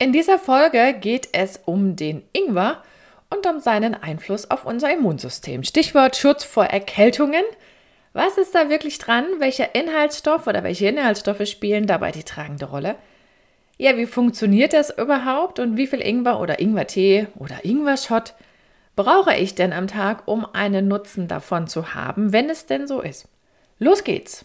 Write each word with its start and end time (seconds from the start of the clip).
In 0.00 0.12
dieser 0.12 0.38
Folge 0.38 0.94
geht 1.00 1.30
es 1.32 1.60
um 1.64 1.96
den 1.96 2.22
Ingwer 2.32 2.84
und 3.30 3.44
um 3.48 3.58
seinen 3.58 3.96
Einfluss 3.96 4.48
auf 4.48 4.64
unser 4.64 4.92
Immunsystem. 4.92 5.64
Stichwort 5.64 6.14
Schutz 6.14 6.44
vor 6.44 6.66
Erkältungen. 6.66 7.42
Was 8.12 8.38
ist 8.38 8.54
da 8.54 8.70
wirklich 8.70 8.98
dran? 8.98 9.26
Welcher 9.38 9.74
Inhaltsstoff 9.74 10.46
oder 10.46 10.62
welche 10.62 10.86
Inhaltsstoffe 10.86 11.48
spielen 11.48 11.88
dabei 11.88 12.12
die 12.12 12.22
tragende 12.22 12.66
Rolle? 12.66 12.94
Ja, 13.76 13.96
wie 13.96 14.06
funktioniert 14.06 14.72
das 14.72 14.96
überhaupt 14.96 15.58
und 15.58 15.76
wie 15.76 15.88
viel 15.88 16.00
Ingwer 16.00 16.38
oder 16.38 16.60
Ingwertee 16.60 17.26
oder 17.36 17.64
Ingwer-Shot 17.64 18.34
brauche 18.94 19.34
ich 19.34 19.56
denn 19.56 19.72
am 19.72 19.88
Tag, 19.88 20.28
um 20.28 20.46
einen 20.52 20.86
Nutzen 20.86 21.26
davon 21.26 21.66
zu 21.66 21.94
haben, 21.94 22.32
wenn 22.32 22.50
es 22.50 22.66
denn 22.66 22.86
so 22.86 23.00
ist? 23.00 23.26
Los 23.80 24.04
geht's! 24.04 24.44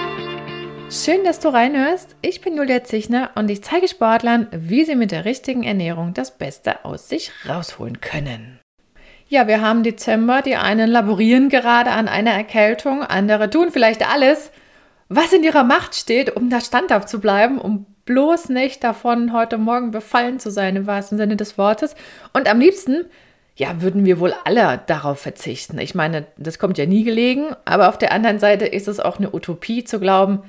Schön, 0.93 1.23
dass 1.23 1.39
du 1.39 1.47
reinhörst. 1.47 2.17
Ich 2.21 2.41
bin 2.41 2.57
Julia 2.57 2.83
Zichner 2.83 3.29
und 3.35 3.49
ich 3.49 3.63
zeige 3.63 3.87
Sportlern, 3.87 4.47
wie 4.51 4.83
sie 4.83 4.97
mit 4.97 5.11
der 5.11 5.23
richtigen 5.23 5.63
Ernährung 5.63 6.13
das 6.13 6.37
Beste 6.37 6.83
aus 6.83 7.07
sich 7.07 7.31
rausholen 7.47 8.01
können. 8.01 8.59
Ja, 9.29 9.47
wir 9.47 9.61
haben 9.61 9.83
Dezember. 9.83 10.41
Die 10.41 10.57
einen 10.57 10.89
laborieren 10.89 11.47
gerade 11.47 11.91
an 11.91 12.09
einer 12.09 12.31
Erkältung, 12.31 13.03
andere 13.03 13.49
tun 13.49 13.69
vielleicht 13.71 14.05
alles, 14.05 14.51
was 15.07 15.31
in 15.31 15.43
ihrer 15.43 15.63
Macht 15.63 15.95
steht, 15.95 16.35
um 16.35 16.49
da 16.49 16.59
standhaft 16.59 17.07
zu 17.07 17.21
bleiben, 17.21 17.57
um 17.57 17.85
bloß 18.03 18.49
nicht 18.49 18.83
davon 18.83 19.31
heute 19.31 19.57
Morgen 19.57 19.91
befallen 19.91 20.41
zu 20.41 20.51
sein, 20.51 20.75
im 20.75 20.87
wahrsten 20.87 21.17
Sinne 21.17 21.37
des 21.37 21.57
Wortes. 21.57 21.95
Und 22.33 22.49
am 22.49 22.59
liebsten, 22.59 23.05
ja, 23.55 23.81
würden 23.81 24.03
wir 24.03 24.19
wohl 24.19 24.33
alle 24.43 24.81
darauf 24.87 25.21
verzichten. 25.21 25.79
Ich 25.79 25.95
meine, 25.95 26.27
das 26.35 26.59
kommt 26.59 26.77
ja 26.77 26.85
nie 26.85 27.05
gelegen, 27.05 27.55
aber 27.63 27.87
auf 27.87 27.97
der 27.97 28.11
anderen 28.11 28.39
Seite 28.39 28.65
ist 28.65 28.89
es 28.89 28.99
auch 28.99 29.19
eine 29.19 29.33
Utopie 29.33 29.85
zu 29.85 29.97
glauben, 29.97 30.43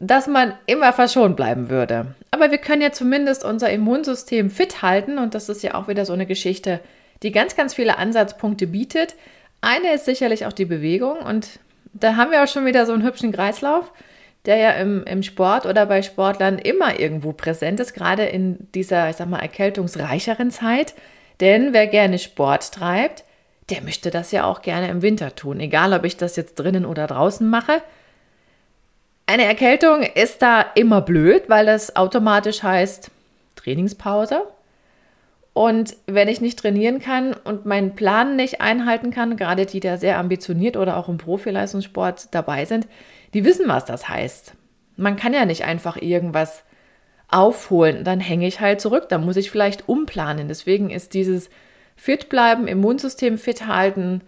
dass 0.00 0.26
man 0.26 0.54
immer 0.66 0.92
verschont 0.92 1.36
bleiben 1.36 1.70
würde. 1.70 2.14
Aber 2.30 2.50
wir 2.50 2.58
können 2.58 2.82
ja 2.82 2.92
zumindest 2.92 3.44
unser 3.44 3.70
Immunsystem 3.70 4.50
fit 4.50 4.82
halten 4.82 5.18
und 5.18 5.34
das 5.34 5.48
ist 5.48 5.62
ja 5.62 5.74
auch 5.74 5.88
wieder 5.88 6.04
so 6.04 6.12
eine 6.12 6.26
Geschichte, 6.26 6.80
die 7.22 7.32
ganz, 7.32 7.56
ganz 7.56 7.74
viele 7.74 7.98
Ansatzpunkte 7.98 8.66
bietet. 8.66 9.16
Eine 9.60 9.94
ist 9.94 10.04
sicherlich 10.04 10.46
auch 10.46 10.52
die 10.52 10.66
Bewegung 10.66 11.18
und 11.18 11.58
da 11.92 12.16
haben 12.16 12.30
wir 12.30 12.42
auch 12.44 12.48
schon 12.48 12.66
wieder 12.66 12.86
so 12.86 12.92
einen 12.92 13.02
hübschen 13.02 13.32
Kreislauf, 13.32 13.92
der 14.44 14.56
ja 14.56 14.70
im, 14.72 15.02
im 15.04 15.22
Sport 15.22 15.66
oder 15.66 15.86
bei 15.86 16.02
Sportlern 16.02 16.58
immer 16.58 17.00
irgendwo 17.00 17.32
präsent 17.32 17.80
ist, 17.80 17.92
gerade 17.92 18.24
in 18.24 18.68
dieser, 18.74 19.10
ich 19.10 19.16
sag 19.16 19.28
mal, 19.28 19.40
erkältungsreicheren 19.40 20.50
Zeit. 20.50 20.94
Denn 21.40 21.72
wer 21.72 21.86
gerne 21.86 22.18
Sport 22.18 22.72
treibt, 22.72 23.24
der 23.70 23.82
möchte 23.82 24.10
das 24.10 24.32
ja 24.32 24.44
auch 24.44 24.62
gerne 24.62 24.88
im 24.88 25.02
Winter 25.02 25.34
tun. 25.34 25.60
Egal, 25.60 25.92
ob 25.92 26.04
ich 26.04 26.16
das 26.16 26.36
jetzt 26.36 26.54
drinnen 26.54 26.86
oder 26.86 27.06
draußen 27.06 27.48
mache. 27.48 27.82
Eine 29.30 29.44
Erkältung 29.44 30.04
ist 30.04 30.40
da 30.40 30.62
immer 30.74 31.02
blöd, 31.02 31.50
weil 31.50 31.66
das 31.66 31.96
automatisch 31.96 32.62
heißt 32.62 33.10
Trainingspause. 33.56 34.44
Und 35.52 35.96
wenn 36.06 36.28
ich 36.28 36.40
nicht 36.40 36.58
trainieren 36.58 36.98
kann 36.98 37.34
und 37.34 37.66
meinen 37.66 37.94
Plan 37.94 38.36
nicht 38.36 38.62
einhalten 38.62 39.10
kann, 39.10 39.36
gerade 39.36 39.66
die, 39.66 39.80
die 39.80 39.98
sehr 39.98 40.16
ambitioniert 40.16 40.78
oder 40.78 40.96
auch 40.96 41.10
im 41.10 41.18
Profileistungssport 41.18 42.28
dabei 42.30 42.64
sind, 42.64 42.88
die 43.34 43.44
wissen, 43.44 43.68
was 43.68 43.84
das 43.84 44.08
heißt. 44.08 44.54
Man 44.96 45.16
kann 45.16 45.34
ja 45.34 45.44
nicht 45.44 45.64
einfach 45.64 46.00
irgendwas 46.00 46.64
aufholen, 47.30 48.04
dann 48.04 48.20
hänge 48.20 48.46
ich 48.46 48.60
halt 48.60 48.80
zurück, 48.80 49.10
dann 49.10 49.26
muss 49.26 49.36
ich 49.36 49.50
vielleicht 49.50 49.90
umplanen. 49.90 50.48
Deswegen 50.48 50.88
ist 50.88 51.12
dieses 51.12 51.50
Fit 51.96 52.30
bleiben, 52.30 52.66
Immunsystem 52.66 53.36
fit 53.36 53.66
halten, 53.66 54.22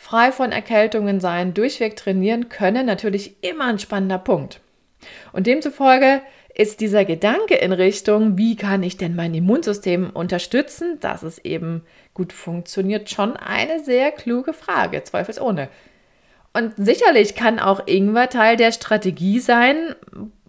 frei 0.00 0.30
von 0.30 0.52
Erkältungen 0.52 1.18
sein, 1.18 1.52
durchweg 1.54 1.96
trainieren 1.96 2.48
können, 2.48 2.86
natürlich 2.86 3.42
immer 3.42 3.64
ein 3.64 3.80
spannender 3.80 4.18
Punkt. 4.18 4.60
Und 5.32 5.48
demzufolge 5.48 6.22
ist 6.54 6.80
dieser 6.80 7.04
Gedanke 7.04 7.56
in 7.56 7.72
Richtung, 7.72 8.38
wie 8.38 8.54
kann 8.54 8.84
ich 8.84 8.96
denn 8.96 9.16
mein 9.16 9.34
Immunsystem 9.34 10.10
unterstützen, 10.10 10.98
dass 11.00 11.24
es 11.24 11.38
eben 11.38 11.82
gut 12.14 12.32
funktioniert, 12.32 13.10
schon 13.10 13.36
eine 13.36 13.82
sehr 13.82 14.12
kluge 14.12 14.52
Frage, 14.52 15.02
zweifelsohne. 15.02 15.68
Und 16.54 16.74
sicherlich 16.76 17.34
kann 17.34 17.58
auch 17.58 17.86
Ingwer 17.86 18.28
Teil 18.30 18.56
der 18.56 18.70
Strategie 18.70 19.40
sein. 19.40 19.96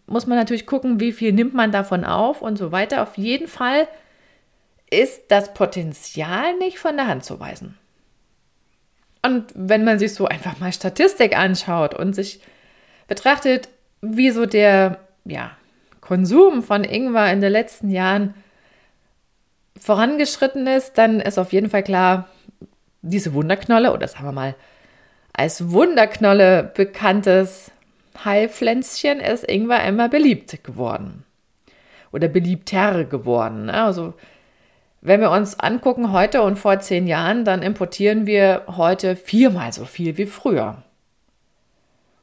Muss 0.05 0.27
man 0.27 0.37
natürlich 0.37 0.67
gucken, 0.67 0.99
wie 0.99 1.11
viel 1.11 1.33
nimmt 1.33 1.55
man 1.55 1.71
davon 1.71 2.05
auf 2.05 2.43
und 2.43 2.57
so 2.57 2.71
weiter. 2.71 3.01
Auf 3.01 3.17
jeden 3.17 3.47
Fall 3.47 3.87
ist 4.91 5.23
das 5.29 5.55
Potenzial 5.55 6.55
nicht 6.59 6.77
von 6.77 6.95
der 6.97 7.07
Hand 7.07 7.25
zu 7.25 7.39
weisen. 7.39 7.77
Und 9.21 9.51
wenn 9.53 9.83
man 9.83 9.99
sich 9.99 10.13
so 10.13 10.25
einfach 10.25 10.59
mal 10.59 10.71
Statistik 10.71 11.37
anschaut 11.37 11.93
und 11.93 12.13
sich 12.13 12.41
betrachtet, 13.07 13.69
wie 14.01 14.31
so 14.31 14.45
der 14.45 14.99
ja, 15.25 15.51
Konsum 15.99 16.63
von 16.63 16.83
Ingwer 16.83 17.31
in 17.31 17.41
den 17.41 17.51
letzten 17.51 17.89
Jahren 17.89 18.33
vorangeschritten 19.77 20.67
ist, 20.67 20.97
dann 20.97 21.19
ist 21.19 21.37
auf 21.37 21.51
jeden 21.53 21.69
Fall 21.69 21.83
klar, 21.83 22.29
diese 23.01 23.33
Wunderknolle, 23.33 23.93
oder 23.93 24.07
sagen 24.07 24.25
wir 24.25 24.31
mal, 24.31 24.55
als 25.33 25.71
Wunderknolle 25.71 26.71
bekanntes 26.75 27.71
Heilpflänzchen 28.23 29.19
ist 29.19 29.49
Ingwer 29.49 29.83
immer 29.85 30.09
beliebt 30.09 30.63
geworden. 30.63 31.23
Oder 32.11 32.27
beliebter 32.27 33.05
geworden. 33.05 33.65
Ne? 33.65 33.73
Also 33.73 34.15
wenn 35.01 35.21
wir 35.21 35.31
uns 35.31 35.59
angucken 35.59 36.11
heute 36.11 36.41
und 36.41 36.57
vor 36.57 36.79
zehn 36.79 37.07
Jahren, 37.07 37.45
dann 37.45 37.61
importieren 37.61 38.25
wir 38.25 38.63
heute 38.67 39.15
viermal 39.15 39.71
so 39.71 39.85
viel 39.85 40.17
wie 40.17 40.25
früher. 40.25 40.83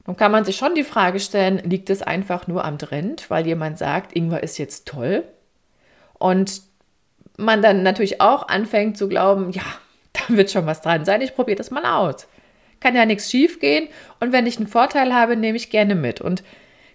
Nun 0.06 0.16
kann 0.16 0.30
man 0.30 0.44
sich 0.44 0.56
schon 0.56 0.74
die 0.74 0.84
Frage 0.84 1.18
stellen, 1.18 1.58
liegt 1.58 1.90
es 1.90 2.02
einfach 2.02 2.46
nur 2.46 2.64
am 2.64 2.78
Trend, 2.78 3.28
weil 3.28 3.46
jemand 3.46 3.78
sagt, 3.78 4.14
Ingwer 4.14 4.42
ist 4.42 4.58
jetzt 4.58 4.86
toll? 4.86 5.24
Und 6.14 6.62
man 7.36 7.60
dann 7.60 7.82
natürlich 7.82 8.20
auch 8.20 8.48
anfängt 8.48 8.96
zu 8.96 9.08
glauben, 9.08 9.50
ja, 9.50 9.64
da 10.12 10.36
wird 10.36 10.50
schon 10.50 10.66
was 10.66 10.80
dran 10.80 11.04
sein, 11.04 11.22
ich 11.22 11.34
probiere 11.34 11.56
das 11.56 11.70
mal 11.70 11.84
aus. 11.84 12.28
Kann 12.80 12.94
ja 12.94 13.06
nichts 13.06 13.30
schief 13.30 13.58
gehen 13.58 13.88
und 14.20 14.32
wenn 14.32 14.46
ich 14.46 14.58
einen 14.58 14.66
Vorteil 14.66 15.14
habe, 15.14 15.36
nehme 15.36 15.56
ich 15.56 15.70
gerne 15.70 15.94
mit. 15.94 16.20
Und 16.20 16.44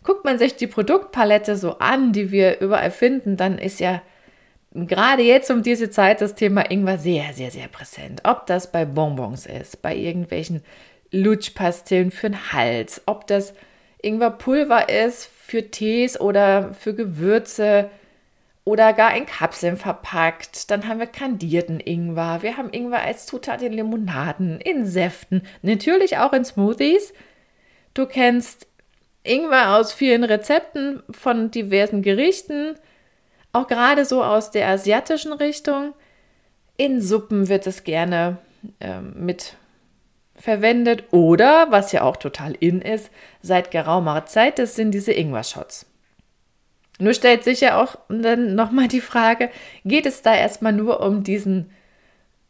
guckt 0.04 0.24
man 0.24 0.38
sich 0.38 0.56
die 0.56 0.68
Produktpalette 0.68 1.58
so 1.58 1.80
an, 1.80 2.14
die 2.14 2.32
wir 2.32 2.62
überall 2.62 2.92
finden, 2.92 3.36
dann 3.36 3.58
ist 3.58 3.80
ja 3.80 4.02
gerade 4.74 5.24
jetzt 5.24 5.52
um 5.52 5.64
diese 5.64 5.90
Zeit 5.90 6.22
das 6.22 6.36
Thema 6.36 6.70
Ingwer 6.70 6.98
sehr, 6.98 7.34
sehr, 7.34 7.52
sehr 7.52 7.68
präsent. 7.68 8.22
Ob 8.24 8.46
das 8.46 8.72
bei 8.72 8.86
Bonbons 8.86 9.46
ist, 9.46 9.82
bei 9.82 9.96
irgendwelchen 9.96 10.64
Lutschpastillen 11.12 12.12
für 12.12 12.30
den 12.30 12.54
Hals, 12.54 13.02
ob 13.06 13.28
das 13.28 13.54
Ingwerpulver 14.02 14.90
ist 14.90 15.26
für 15.26 15.70
Tees 15.70 16.20
oder 16.20 16.74
für 16.74 16.96
Gewürze 16.96 17.90
oder 18.64 18.94
gar 18.94 19.16
in 19.16 19.26
Kapseln 19.26 19.76
verpackt. 19.76 20.72
Dann 20.72 20.88
haben 20.88 21.00
wir 21.00 21.08
kandierten 21.08 21.80
Ingwer. 21.80 22.40
Wir 22.42 22.58
haben 22.58 22.72
Ingwer 22.72 23.02
als 23.02 23.26
Zutat 23.26 23.62
in 23.62 23.74
Limonaden, 23.74 24.62
in 24.62 24.86
Säften, 24.86 25.44
natürlich 25.62 26.18
auch 26.18 26.34
in 26.34 26.46
Smoothies. 26.46 27.14
Du 27.94 28.06
kennst 28.06 28.68
Ingwer 29.24 29.76
aus 29.76 29.94
vielen 29.94 30.24
Rezepten 30.24 31.04
von 31.12 31.52
diversen 31.52 32.02
Gerichten 32.02 32.76
auch 33.54 33.68
gerade 33.68 34.06
so 34.06 34.24
aus 34.24 34.52
der 34.52 34.68
asiatischen 34.68 35.34
Richtung. 35.34 35.94
In 36.78 37.02
Suppen 37.02 37.50
wird 37.50 37.68
es 37.68 37.84
gerne 37.84 38.38
äh, 38.80 39.02
mit 39.02 39.56
verwendet 40.36 41.06
oder, 41.12 41.68
was 41.70 41.92
ja 41.92 42.02
auch 42.02 42.18
total 42.18 42.54
in 42.60 42.82
ist, 42.82 43.12
seit 43.42 43.72
geraumer 43.72 44.26
Zeit, 44.26 44.60
das 44.60 44.76
sind 44.76 44.92
diese 44.92 45.14
Ingwer-Shots. 45.14 45.86
Nur 47.00 47.14
stellt 47.14 47.44
sich 47.44 47.62
ja 47.62 47.82
auch 47.82 47.96
dann 48.10 48.56
nochmal 48.56 48.88
die 48.88 49.02
Frage, 49.02 49.50
geht 49.86 50.06
es 50.06 50.22
da 50.22 50.36
erstmal 50.36 50.74
nur 50.74 51.02
um 51.02 51.24
diesen, 51.24 51.72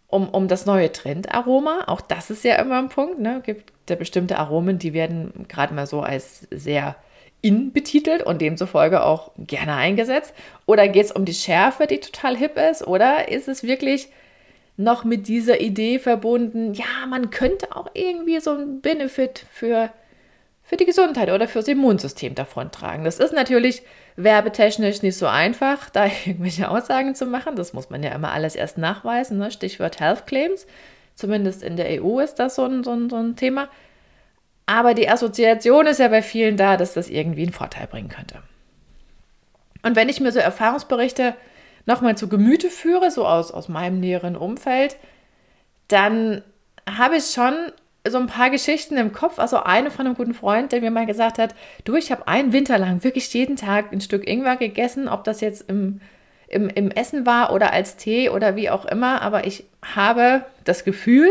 um, 0.07 0.29
um 0.29 0.47
das 0.47 0.65
neue 0.65 0.91
Trendaroma? 0.91 1.83
Auch 1.87 2.01
das 2.01 2.29
ist 2.29 2.43
ja 2.43 2.55
immer 2.55 2.77
ein 2.77 2.89
Punkt, 2.89 3.19
ne? 3.19 3.41
Gibt 3.45 3.71
ja 3.89 3.95
bestimmte 3.95 4.37
Aromen, 4.37 4.77
die 4.77 4.93
werden 4.93 5.45
gerade 5.47 5.73
mal 5.73 5.87
so 5.87 6.01
als 6.01 6.47
sehr 6.51 6.95
in 7.41 7.71
betitelt 7.71 8.23
und 8.23 8.41
demzufolge 8.41 9.03
auch 9.03 9.31
gerne 9.37 9.75
eingesetzt? 9.75 10.33
Oder 10.65 10.87
geht 10.87 11.05
es 11.05 11.11
um 11.11 11.25
die 11.25 11.33
Schärfe, 11.33 11.87
die 11.87 11.99
total 11.99 12.37
hip 12.37 12.57
ist? 12.57 12.85
Oder 12.85 13.29
ist 13.29 13.47
es 13.47 13.63
wirklich 13.63 14.09
noch 14.77 15.03
mit 15.03 15.27
dieser 15.27 15.61
Idee 15.61 15.99
verbunden, 15.99 16.73
ja, 16.73 17.05
man 17.07 17.29
könnte 17.29 17.75
auch 17.75 17.89
irgendwie 17.93 18.39
so 18.39 18.51
einen 18.51 18.81
Benefit 18.81 19.45
für, 19.51 19.91
für 20.63 20.77
die 20.77 20.85
Gesundheit 20.85 21.29
oder 21.29 21.47
fürs 21.47 21.67
Immunsystem 21.67 22.35
davon 22.35 22.71
tragen? 22.71 23.03
Das 23.03 23.19
ist 23.19 23.33
natürlich 23.33 23.83
werbetechnisch 24.15 25.01
nicht 25.01 25.17
so 25.17 25.27
einfach, 25.27 25.89
da 25.89 26.05
irgendwelche 26.25 26.69
Aussagen 26.69 27.15
zu 27.15 27.25
machen. 27.25 27.55
Das 27.55 27.73
muss 27.73 27.89
man 27.89 28.03
ja 28.03 28.11
immer 28.11 28.31
alles 28.31 28.55
erst 28.55 28.77
nachweisen. 28.77 29.37
Ne? 29.37 29.51
Stichwort 29.51 29.99
Health 29.99 30.27
Claims. 30.27 30.67
Zumindest 31.15 31.61
in 31.61 31.75
der 31.75 32.01
EU 32.01 32.19
ist 32.19 32.35
das 32.35 32.55
so 32.55 32.65
ein, 32.65 32.83
so, 32.83 32.91
ein, 32.91 33.09
so 33.09 33.17
ein 33.17 33.35
Thema. 33.35 33.67
Aber 34.71 34.93
die 34.93 35.09
Assoziation 35.09 35.85
ist 35.85 35.99
ja 35.99 36.07
bei 36.07 36.21
vielen 36.21 36.55
da, 36.55 36.77
dass 36.77 36.93
das 36.93 37.09
irgendwie 37.09 37.41
einen 37.41 37.51
Vorteil 37.51 37.87
bringen 37.87 38.07
könnte. 38.07 38.37
Und 39.83 39.97
wenn 39.97 40.07
ich 40.07 40.21
mir 40.21 40.31
so 40.31 40.39
Erfahrungsberichte 40.39 41.35
nochmal 41.85 42.15
zu 42.15 42.29
Gemüte 42.29 42.69
führe, 42.69 43.11
so 43.11 43.27
aus, 43.27 43.51
aus 43.51 43.67
meinem 43.67 43.99
näheren 43.99 44.37
Umfeld, 44.37 44.95
dann 45.89 46.41
habe 46.89 47.17
ich 47.17 47.31
schon 47.31 47.53
so 48.07 48.17
ein 48.17 48.27
paar 48.27 48.49
Geschichten 48.49 48.95
im 48.95 49.11
Kopf. 49.11 49.39
Also 49.39 49.57
eine 49.57 49.91
von 49.91 50.05
einem 50.05 50.15
guten 50.15 50.33
Freund, 50.33 50.71
der 50.71 50.79
mir 50.79 50.89
mal 50.89 51.05
gesagt 51.05 51.37
hat, 51.37 51.53
du, 51.83 51.97
ich 51.97 52.09
habe 52.09 52.29
einen 52.29 52.53
Winter 52.53 52.77
lang 52.77 53.03
wirklich 53.03 53.33
jeden 53.33 53.57
Tag 53.57 53.91
ein 53.91 53.99
Stück 53.99 54.25
Ingwer 54.25 54.55
gegessen, 54.55 55.09
ob 55.09 55.25
das 55.25 55.41
jetzt 55.41 55.69
im, 55.69 55.99
im, 56.47 56.69
im 56.69 56.91
Essen 56.91 57.25
war 57.25 57.51
oder 57.51 57.73
als 57.73 57.97
Tee 57.97 58.29
oder 58.29 58.55
wie 58.55 58.69
auch 58.69 58.85
immer. 58.85 59.21
Aber 59.21 59.45
ich 59.45 59.65
habe 59.83 60.45
das 60.63 60.85
Gefühl 60.85 61.27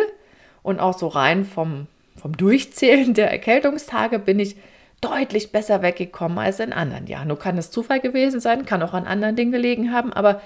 und 0.63 0.79
auch 0.79 0.99
so 0.99 1.09
rein 1.09 1.47
vom, 1.47 1.87
vom 2.21 2.37
Durchzählen 2.37 3.15
der 3.15 3.31
Erkältungstage 3.31 4.19
bin 4.19 4.39
ich 4.39 4.57
deutlich 5.01 5.53
besser 5.53 5.83
weggekommen 5.83 6.39
als 6.39 6.61
in 6.61 6.73
anderen 6.73 7.07
Jahren. 7.07 7.29
Nur 7.29 7.39
kann 7.39 7.59
es 7.59 7.71
Zufall 7.71 8.01
gewesen 8.01 8.41
sein, 8.41 8.67
kann 8.67 8.83
auch 8.83 8.93
an 8.93 9.07
anderen 9.07 9.37
Dingen 9.37 9.53
gelegen 9.53 9.93
haben, 9.93 10.13
aber 10.13 10.41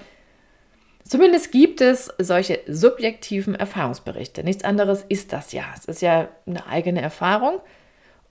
Zumindest 1.07 1.51
gibt 1.51 1.81
es 1.81 2.11
solche 2.17 2.61
subjektiven 2.67 3.53
Erfahrungsberichte. 3.53 4.43
Nichts 4.43 4.63
anderes 4.63 5.05
ist 5.07 5.33
das 5.33 5.51
ja. 5.51 5.63
Es 5.77 5.85
ist 5.85 6.01
ja 6.01 6.29
eine 6.47 6.65
eigene 6.65 6.99
Erfahrung. 6.99 7.59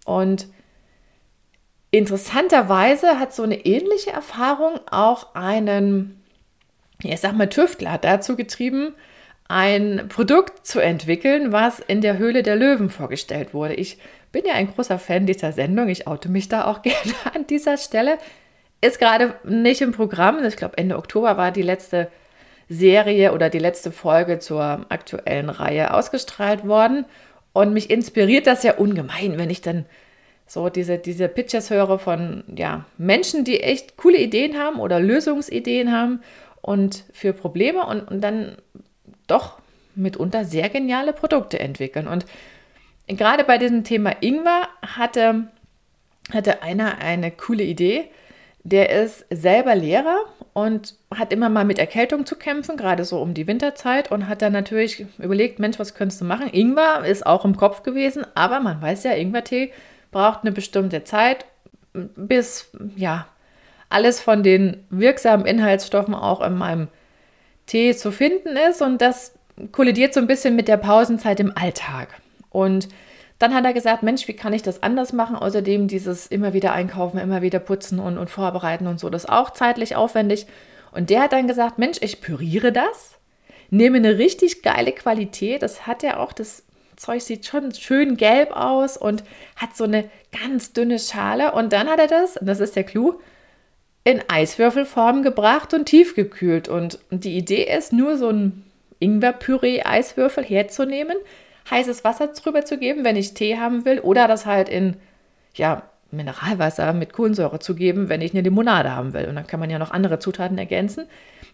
Und 0.04 0.48
interessanterweise 1.92 3.20
hat 3.20 3.32
so 3.32 3.44
eine 3.44 3.64
ähnliche 3.64 4.10
Erfahrung 4.10 4.80
auch 4.90 5.36
einen, 5.36 6.20
ich 7.00 7.20
sag 7.20 7.34
mal, 7.34 7.48
Tüftler 7.48 7.96
dazu 7.96 8.34
getrieben, 8.34 8.94
ein 9.48 10.06
Produkt 10.08 10.66
zu 10.66 10.80
entwickeln, 10.80 11.52
was 11.52 11.80
in 11.80 12.00
der 12.00 12.18
Höhle 12.18 12.42
der 12.42 12.56
Löwen 12.56 12.88
vorgestellt 12.88 13.52
wurde. 13.54 13.74
Ich 13.74 13.98
bin 14.32 14.44
ja 14.46 14.54
ein 14.54 14.72
großer 14.72 14.98
Fan 14.98 15.26
dieser 15.26 15.52
Sendung. 15.52 15.88
Ich 15.88 16.06
oute 16.06 16.28
mich 16.28 16.48
da 16.48 16.64
auch 16.64 16.82
gerne 16.82 17.14
an 17.34 17.46
dieser 17.46 17.76
Stelle. 17.76 18.18
Ist 18.80 18.98
gerade 18.98 19.34
nicht 19.44 19.80
im 19.80 19.92
Programm. 19.92 20.44
Ich 20.44 20.56
glaube, 20.56 20.78
Ende 20.78 20.96
Oktober 20.96 21.36
war 21.36 21.52
die 21.52 21.62
letzte 21.62 22.08
Serie 22.68 23.32
oder 23.32 23.50
die 23.50 23.58
letzte 23.58 23.92
Folge 23.92 24.38
zur 24.38 24.86
aktuellen 24.88 25.50
Reihe 25.50 25.92
ausgestrahlt 25.94 26.66
worden. 26.66 27.04
Und 27.52 27.72
mich 27.72 27.90
inspiriert 27.90 28.46
das 28.46 28.62
ja 28.62 28.74
ungemein, 28.74 29.38
wenn 29.38 29.50
ich 29.50 29.60
dann 29.60 29.86
so 30.46 30.68
diese, 30.68 30.98
diese 30.98 31.28
Pitches 31.28 31.70
höre 31.70 31.98
von 31.98 32.44
ja, 32.54 32.84
Menschen, 32.98 33.44
die 33.44 33.60
echt 33.60 33.96
coole 33.96 34.18
Ideen 34.18 34.58
haben 34.58 34.80
oder 34.80 35.00
Lösungsideen 35.00 35.92
haben 35.92 36.20
und 36.60 37.04
für 37.12 37.32
Probleme 37.32 37.86
und, 37.86 38.00
und 38.10 38.20
dann 38.20 38.56
doch 39.26 39.58
mitunter 39.94 40.44
sehr 40.44 40.68
geniale 40.68 41.12
Produkte 41.12 41.58
entwickeln. 41.58 42.08
Und 42.08 42.26
gerade 43.06 43.44
bei 43.44 43.58
diesem 43.58 43.84
Thema 43.84 44.12
Ingwer 44.20 44.68
hatte, 44.82 45.48
hatte 46.32 46.62
einer 46.62 46.98
eine 46.98 47.30
coole 47.30 47.64
Idee. 47.64 48.04
Der 48.62 48.90
ist 48.90 49.26
selber 49.30 49.74
Lehrer 49.74 50.20
und 50.54 50.94
hat 51.14 51.32
immer 51.32 51.50
mal 51.50 51.66
mit 51.66 51.78
Erkältung 51.78 52.24
zu 52.24 52.36
kämpfen, 52.36 52.78
gerade 52.78 53.04
so 53.04 53.20
um 53.20 53.34
die 53.34 53.46
Winterzeit 53.46 54.10
und 54.10 54.26
hat 54.26 54.40
dann 54.40 54.54
natürlich 54.54 55.04
überlegt, 55.18 55.58
Mensch, 55.58 55.78
was 55.78 55.94
könntest 55.94 56.22
du 56.22 56.24
machen? 56.24 56.48
Ingwer 56.50 57.04
ist 57.04 57.26
auch 57.26 57.44
im 57.44 57.56
Kopf 57.56 57.82
gewesen, 57.82 58.24
aber 58.34 58.60
man 58.60 58.80
weiß 58.80 59.04
ja, 59.04 59.12
Ingwertee 59.12 59.72
braucht 60.10 60.40
eine 60.42 60.52
bestimmte 60.52 61.04
Zeit, 61.04 61.44
bis 61.92 62.70
ja 62.96 63.26
alles 63.90 64.20
von 64.20 64.42
den 64.42 64.84
wirksamen 64.90 65.44
Inhaltsstoffen 65.44 66.14
auch 66.14 66.40
in 66.40 66.54
meinem 66.54 66.88
Tee 67.66 67.94
zu 67.94 68.12
finden 68.12 68.56
ist 68.56 68.82
und 68.82 69.00
das 69.00 69.32
kollidiert 69.72 70.14
so 70.14 70.20
ein 70.20 70.26
bisschen 70.26 70.56
mit 70.56 70.68
der 70.68 70.76
Pausenzeit 70.76 71.40
im 71.40 71.56
Alltag. 71.56 72.08
Und 72.50 72.88
dann 73.38 73.54
hat 73.54 73.64
er 73.64 73.72
gesagt, 73.72 74.02
Mensch, 74.02 74.28
wie 74.28 74.34
kann 74.34 74.52
ich 74.52 74.62
das 74.62 74.82
anders 74.82 75.12
machen? 75.12 75.36
Außerdem 75.36 75.88
dieses 75.88 76.26
immer 76.26 76.52
wieder 76.52 76.72
einkaufen, 76.72 77.18
immer 77.18 77.42
wieder 77.42 77.58
putzen 77.58 77.98
und, 77.98 78.18
und 78.18 78.30
vorbereiten 78.30 78.86
und 78.86 79.00
so, 79.00 79.10
das 79.10 79.24
ist 79.24 79.30
auch 79.30 79.50
zeitlich 79.50 79.96
aufwendig. 79.96 80.46
Und 80.92 81.10
der 81.10 81.22
hat 81.22 81.32
dann 81.32 81.48
gesagt, 81.48 81.78
Mensch, 81.78 81.98
ich 82.00 82.20
püriere 82.20 82.70
das, 82.70 83.18
nehme 83.70 83.96
eine 83.96 84.18
richtig 84.18 84.62
geile 84.62 84.92
Qualität, 84.92 85.62
das 85.62 85.86
hat 85.86 86.04
er 86.04 86.20
auch, 86.20 86.32
das 86.32 86.64
Zeug 86.96 87.22
sieht 87.22 87.44
schon 87.44 87.74
schön 87.74 88.16
gelb 88.16 88.52
aus 88.52 88.96
und 88.96 89.24
hat 89.56 89.76
so 89.76 89.84
eine 89.84 90.08
ganz 90.30 90.72
dünne 90.72 90.98
Schale. 91.00 91.52
Und 91.52 91.72
dann 91.72 91.88
hat 91.88 91.98
er 91.98 92.06
das, 92.06 92.36
und 92.36 92.46
das 92.46 92.60
ist 92.60 92.76
der 92.76 92.84
Clou, 92.84 93.14
in 94.04 94.22
Eiswürfelform 94.28 95.22
gebracht 95.22 95.72
und 95.74 95.86
tiefgekühlt. 95.86 96.68
Und 96.68 96.98
die 97.10 97.36
Idee 97.36 97.64
ist, 97.64 97.92
nur 97.92 98.18
so 98.18 98.28
ein 98.28 98.64
Ingwerpüree-Eiswürfel 99.00 100.44
herzunehmen, 100.44 101.16
heißes 101.70 102.04
Wasser 102.04 102.28
drüber 102.28 102.64
zu 102.64 102.78
geben, 102.78 103.04
wenn 103.04 103.16
ich 103.16 103.34
Tee 103.34 103.56
haben 103.56 103.84
will, 103.84 104.00
oder 104.00 104.28
das 104.28 104.44
halt 104.44 104.68
in 104.68 104.96
ja, 105.54 105.82
Mineralwasser 106.10 106.92
mit 106.92 107.12
Kohlensäure 107.12 107.58
zu 107.58 107.74
geben, 107.74 108.08
wenn 108.08 108.20
ich 108.20 108.32
eine 108.32 108.42
Limonade 108.42 108.94
haben 108.94 109.14
will. 109.14 109.26
Und 109.26 109.36
dann 109.36 109.46
kann 109.46 109.60
man 109.60 109.70
ja 109.70 109.78
noch 109.78 109.90
andere 109.90 110.18
Zutaten 110.18 110.58
ergänzen. 110.58 111.06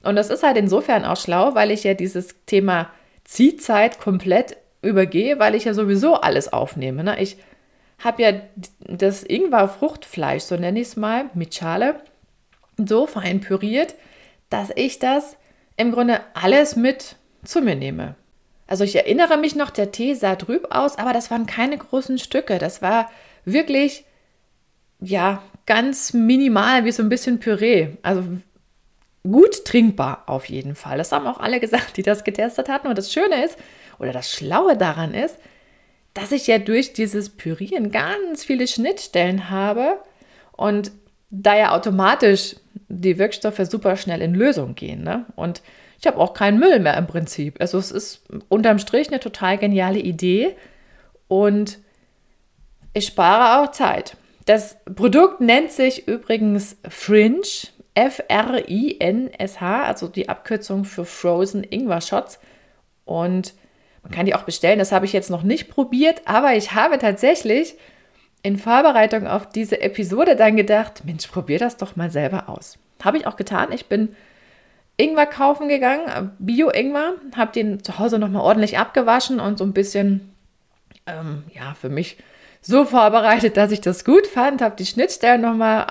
Und 0.02 0.16
das 0.16 0.30
ist 0.30 0.42
halt 0.42 0.56
insofern 0.56 1.04
auch 1.04 1.16
schlau, 1.16 1.54
weil 1.54 1.70
ich 1.70 1.84
ja 1.84 1.94
dieses 1.94 2.34
Thema 2.46 2.90
Ziehzeit 3.24 4.00
komplett 4.00 4.56
übergehe, 4.82 5.38
weil 5.38 5.54
ich 5.54 5.64
ja 5.64 5.74
sowieso 5.74 6.16
alles 6.16 6.52
aufnehme. 6.52 7.04
Ne? 7.04 7.20
Ich 7.20 7.36
habe 7.98 8.22
ja 8.22 8.32
das 8.78 9.22
Ingwer-Fruchtfleisch, 9.22 10.42
so 10.42 10.56
nenne 10.56 10.80
ich 10.80 10.88
es 10.88 10.96
mal, 10.96 11.26
mit 11.34 11.54
Schale, 11.54 11.96
so 12.86 13.06
fein 13.06 13.40
püriert, 13.40 13.94
dass 14.48 14.70
ich 14.74 14.98
das 14.98 15.36
im 15.76 15.92
Grunde 15.92 16.20
alles 16.34 16.76
mit 16.76 17.16
zu 17.44 17.60
mir 17.60 17.76
nehme. 17.76 18.16
Also 18.66 18.84
ich 18.84 18.94
erinnere 18.94 19.36
mich 19.36 19.56
noch, 19.56 19.70
der 19.70 19.90
Tee 19.90 20.14
sah 20.14 20.36
trüb 20.36 20.68
aus, 20.70 20.96
aber 20.98 21.12
das 21.12 21.30
waren 21.30 21.46
keine 21.46 21.76
großen 21.76 22.18
Stücke. 22.18 22.58
Das 22.58 22.82
war 22.82 23.10
wirklich, 23.44 24.04
ja, 25.00 25.42
ganz 25.66 26.12
minimal, 26.12 26.84
wie 26.84 26.92
so 26.92 27.02
ein 27.02 27.08
bisschen 27.08 27.40
Püree. 27.40 27.88
Also 28.02 28.22
gut 29.24 29.64
trinkbar 29.64 30.24
auf 30.26 30.46
jeden 30.46 30.74
Fall. 30.74 30.98
Das 30.98 31.12
haben 31.12 31.26
auch 31.26 31.40
alle 31.40 31.60
gesagt, 31.60 31.96
die 31.96 32.02
das 32.02 32.24
getestet 32.24 32.68
hatten. 32.68 32.86
Und 32.86 32.98
das 32.98 33.12
Schöne 33.12 33.44
ist, 33.44 33.56
oder 33.98 34.12
das 34.12 34.30
Schlaue 34.30 34.76
daran 34.76 35.14
ist, 35.14 35.36
dass 36.14 36.32
ich 36.32 36.46
ja 36.46 36.58
durch 36.58 36.92
dieses 36.92 37.30
Pürieren 37.30 37.90
ganz 37.90 38.44
viele 38.44 38.66
Schnittstellen 38.66 39.50
habe 39.50 39.98
und 40.52 40.92
da 41.30 41.56
ja 41.56 41.72
automatisch 41.72 42.56
die 42.88 43.18
Wirkstoffe 43.18 43.60
super 43.64 43.96
schnell 43.96 44.20
in 44.20 44.34
Lösung 44.34 44.74
gehen. 44.74 45.02
Ne? 45.02 45.26
Und 45.36 45.62
ich 46.00 46.06
habe 46.06 46.18
auch 46.18 46.34
keinen 46.34 46.58
Müll 46.58 46.80
mehr 46.80 46.96
im 46.96 47.06
Prinzip. 47.06 47.60
Also 47.60 47.78
es 47.78 47.90
ist 47.90 48.22
unterm 48.48 48.78
Strich 48.78 49.08
eine 49.08 49.20
total 49.20 49.58
geniale 49.58 50.00
Idee 50.00 50.56
und 51.28 51.78
ich 52.92 53.06
spare 53.06 53.62
auch 53.62 53.70
Zeit. 53.70 54.16
Das 54.46 54.76
Produkt 54.96 55.40
nennt 55.40 55.70
sich 55.70 56.08
übrigens 56.08 56.76
Fringe, 56.88 57.42
F-R-I-N-S-H, 57.94 59.82
also 59.84 60.08
die 60.08 60.28
Abkürzung 60.28 60.84
für 60.84 61.04
Frozen 61.04 61.62
Ingwer 61.62 62.00
Shots. 62.00 62.40
Und 63.04 63.54
man 64.02 64.10
kann 64.10 64.26
die 64.26 64.34
auch 64.34 64.42
bestellen, 64.42 64.78
das 64.78 64.92
habe 64.92 65.04
ich 65.04 65.12
jetzt 65.12 65.30
noch 65.30 65.42
nicht 65.42 65.68
probiert, 65.68 66.22
aber 66.24 66.54
ich 66.54 66.72
habe 66.72 66.98
tatsächlich 66.98 67.76
in 68.42 68.56
Vorbereitung 68.56 69.26
auf 69.26 69.48
diese 69.48 69.80
Episode 69.80 70.36
dann 70.36 70.56
gedacht, 70.56 71.04
Mensch, 71.04 71.26
probier 71.26 71.58
das 71.58 71.76
doch 71.76 71.96
mal 71.96 72.10
selber 72.10 72.48
aus. 72.48 72.78
Habe 73.02 73.18
ich 73.18 73.26
auch 73.26 73.36
getan. 73.36 73.72
Ich 73.72 73.86
bin 73.86 74.14
Ingwer 74.96 75.26
kaufen 75.26 75.68
gegangen, 75.68 76.32
Bio-Ingwer, 76.38 77.14
habe 77.36 77.52
den 77.52 77.82
zu 77.82 77.98
Hause 77.98 78.18
nochmal 78.18 78.42
ordentlich 78.42 78.78
abgewaschen 78.78 79.40
und 79.40 79.58
so 79.58 79.64
ein 79.64 79.72
bisschen, 79.72 80.34
ähm, 81.06 81.44
ja, 81.54 81.74
für 81.74 81.88
mich 81.88 82.18
so 82.60 82.84
vorbereitet, 82.84 83.56
dass 83.56 83.72
ich 83.72 83.80
das 83.80 84.04
gut 84.04 84.26
fand, 84.26 84.60
habe 84.60 84.76
die 84.76 84.84
Schnittstellen 84.84 85.40
nochmal 85.40 85.86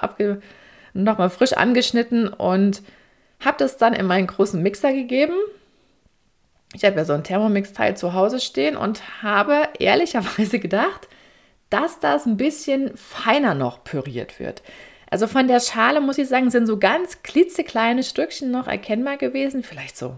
noch 0.93 1.31
frisch 1.31 1.53
angeschnitten 1.53 2.27
und 2.27 2.83
habe 3.39 3.57
das 3.57 3.77
dann 3.77 3.93
in 3.93 4.05
meinen 4.05 4.27
großen 4.27 4.61
Mixer 4.61 4.93
gegeben. 4.93 5.33
Ich 6.73 6.85
habe 6.85 6.97
ja 6.97 7.05
so 7.05 7.13
ein 7.13 7.23
Thermomix-Teil 7.23 7.97
zu 7.97 8.13
Hause 8.13 8.39
stehen 8.39 8.77
und 8.77 9.23
habe 9.23 9.63
ehrlicherweise 9.79 10.59
gedacht, 10.59 11.07
dass 11.69 11.99
das 11.99 12.25
ein 12.25 12.37
bisschen 12.37 12.95
feiner 12.97 13.53
noch 13.53 13.83
püriert 13.83 14.39
wird. 14.39 14.63
Also 15.09 15.27
von 15.27 15.47
der 15.47 15.59
Schale 15.59 16.01
muss 16.01 16.17
ich 16.17 16.27
sagen, 16.27 16.51
sind 16.51 16.67
so 16.67 16.77
ganz 16.77 17.23
klitzekleine 17.23 18.03
Stückchen 18.03 18.51
noch 18.51 18.67
erkennbar 18.67 19.17
gewesen. 19.17 19.63
Vielleicht 19.63 19.97
so, 19.97 20.17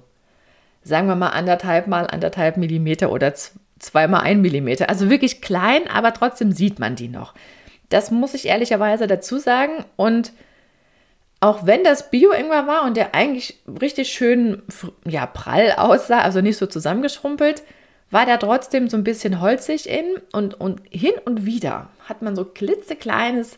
sagen 0.83 1.07
wir 1.07 1.15
mal 1.15 1.29
anderthalb 1.29 1.87
mal 1.87 2.07
anderthalb 2.07 2.57
Millimeter 2.57 3.11
oder 3.11 3.33
zweimal 3.79 4.21
ein 4.21 4.41
Millimeter. 4.41 4.89
Also 4.89 5.09
wirklich 5.09 5.41
klein, 5.41 5.87
aber 5.87 6.13
trotzdem 6.13 6.51
sieht 6.51 6.79
man 6.79 6.95
die 6.95 7.07
noch. 7.07 7.33
Das 7.89 8.11
muss 8.11 8.33
ich 8.33 8.47
ehrlicherweise 8.47 9.07
dazu 9.07 9.37
sagen. 9.37 9.85
Und 9.95 10.33
auch 11.39 11.65
wenn 11.65 11.83
das 11.83 12.11
Bio-Ingwer 12.11 12.67
war 12.67 12.83
und 12.83 12.95
der 12.95 13.15
eigentlich 13.15 13.59
richtig 13.81 14.09
schön 14.09 14.61
ja, 15.05 15.25
prall 15.25 15.73
aussah, 15.77 16.19
also 16.19 16.41
nicht 16.41 16.57
so 16.57 16.67
zusammengeschrumpelt, 16.67 17.63
war 18.11 18.25
der 18.25 18.39
trotzdem 18.39 18.89
so 18.89 18.97
ein 18.97 19.03
bisschen 19.03 19.41
holzig 19.41 19.89
in 19.89 20.05
und, 20.31 20.59
und 20.59 20.81
hin 20.89 21.13
und 21.25 21.45
wieder 21.45 21.89
hat 22.07 22.21
man 22.21 22.35
so 22.35 22.45
klitzekleines 22.45 23.57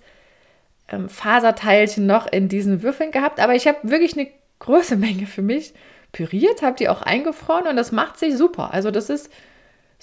ähm, 0.87 1.09
Faserteilchen 1.09 2.05
noch 2.05 2.31
in 2.31 2.47
diesen 2.47 2.83
Würfeln 2.83 3.11
gehabt, 3.11 3.39
aber 3.39 3.55
ich 3.55 3.67
habe 3.67 3.79
wirklich 3.83 4.17
eine 4.17 4.27
große 4.59 4.95
Menge 4.95 5.25
für 5.25 5.41
mich 5.41 5.73
püriert, 6.11 6.61
habe 6.61 6.77
die 6.77 6.89
auch 6.89 7.01
eingefroren 7.01 7.67
und 7.67 7.75
das 7.75 7.91
macht 7.91 8.19
sich 8.19 8.37
super. 8.37 8.73
Also 8.73 8.91
das 8.91 9.09
ist 9.09 9.29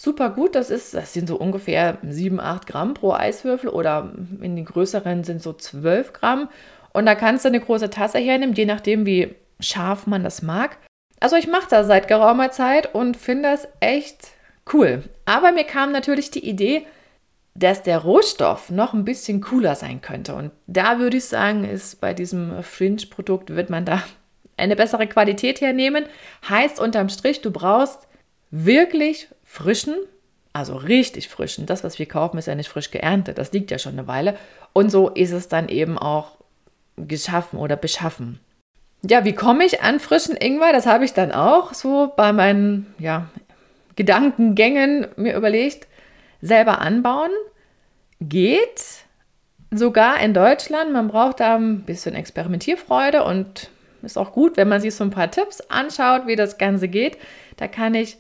super 0.01 0.31
gut. 0.31 0.55
Das 0.55 0.71
ist, 0.71 0.95
das 0.95 1.13
sind 1.13 1.29
so 1.29 1.37
ungefähr 1.37 1.99
7, 2.03 2.41
8 2.41 2.67
Gramm 2.67 2.95
pro 2.95 3.13
Eiswürfel 3.13 3.71
oder 3.71 4.13
in 4.41 4.57
den 4.57 4.65
größeren 4.65 5.25
sind 5.25 5.43
so 5.43 5.53
12 5.53 6.13
Gramm. 6.13 6.49
Und 6.93 7.07
da 7.07 7.15
kannst 7.15 7.45
du 7.45 7.49
eine 7.49 7.61
große 7.61 7.91
Tasse 7.91 8.19
hernehmen, 8.19 8.55
je 8.55 8.67
nachdem, 8.67 9.07
wie 9.07 9.35
scharf 9.61 10.07
man 10.07 10.25
das 10.25 10.43
mag. 10.43 10.79
Also 11.21 11.37
ich 11.37 11.47
mache 11.47 11.69
das 11.69 11.87
seit 11.87 12.09
geraumer 12.09 12.51
Zeit 12.51 12.95
und 12.95 13.17
finde 13.17 13.51
das 13.51 13.69
echt 13.81 14.31
cool. 14.73 15.03
Aber 15.25 15.53
mir 15.53 15.65
kam 15.65 15.93
natürlich 15.93 16.31
die 16.31 16.49
Idee, 16.49 16.87
dass 17.55 17.83
der 17.83 17.99
Rohstoff 17.99 18.71
noch 18.71 18.95
ein 18.95 19.05
bisschen 19.05 19.41
cooler 19.41 19.75
sein 19.75 20.01
könnte. 20.01 20.35
Und 20.35 20.53
da 20.67 20.99
würde 20.99 21.17
ich 21.17 21.25
sagen, 21.25 21.65
ist 21.65 22.01
bei 22.01 22.15
diesem 22.15 22.63
Fringe-Produkt 22.63 23.51
wird 23.51 23.71
man 23.71 23.85
da 23.85 24.03
eine 24.57 24.77
bessere 24.77 25.07
Qualität 25.07 25.61
hernehmen. 25.61 26.05
Heißt 26.49 26.81
unterm 26.81 27.09
Strich, 27.09 27.41
du 27.41 27.51
brauchst 27.51 28.07
wirklich 28.51 29.29
frischen, 29.45 29.95
also 30.53 30.77
richtig 30.77 31.29
frischen. 31.29 31.67
Das, 31.67 31.85
was 31.85 31.99
wir 31.99 32.07
kaufen, 32.07 32.39
ist 32.39 32.47
ja 32.47 32.55
nicht 32.55 32.69
frisch 32.69 32.91
geerntet. 32.91 33.39
Das 33.39 33.53
liegt 33.53 33.71
ja 33.71 33.79
schon 33.79 33.93
eine 33.93 34.07
Weile. 34.07 34.37
Und 34.73 34.91
so 34.91 35.09
ist 35.09 35.33
es 35.33 35.49
dann 35.49 35.69
eben 35.69 35.99
auch 35.99 36.37
geschaffen 36.97 37.59
oder 37.59 37.77
beschaffen. 37.77 38.41
Ja, 39.03 39.25
wie 39.25 39.35
komme 39.35 39.65
ich 39.65 39.81
an 39.83 39.99
frischen 39.99 40.37
Ingwer? 40.37 40.73
Das 40.73 40.87
habe 40.87 41.05
ich 41.05 41.15
dann 41.15 41.33
auch 41.33 41.73
so 41.73 42.13
bei 42.17 42.33
meinen 42.33 42.95
ja, 42.99 43.31
Gedankengängen 44.01 45.09
mir 45.17 45.37
überlegt. 45.37 45.87
Selber 46.41 46.81
anbauen 46.81 47.31
geht 48.19 49.05
sogar 49.71 50.19
in 50.21 50.33
Deutschland. 50.33 50.91
Man 50.91 51.09
braucht 51.09 51.41
da 51.41 51.57
ein 51.57 51.83
bisschen 51.83 52.15
Experimentierfreude 52.15 53.23
und 53.25 53.69
ist 54.01 54.17
auch 54.17 54.33
gut, 54.33 54.57
wenn 54.57 54.69
man 54.69 54.81
sich 54.81 54.95
so 54.95 55.05
ein 55.05 55.11
paar 55.11 55.31
Tipps 55.31 55.61
anschaut, 55.69 56.27
wie 56.27 56.35
das 56.35 56.57
Ganze 56.57 56.89
geht. 56.89 57.19
Da 57.59 57.69
kann 57.69 57.95
ich 57.95 58.17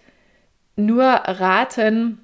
nur 0.76 1.02
raten, 1.02 2.20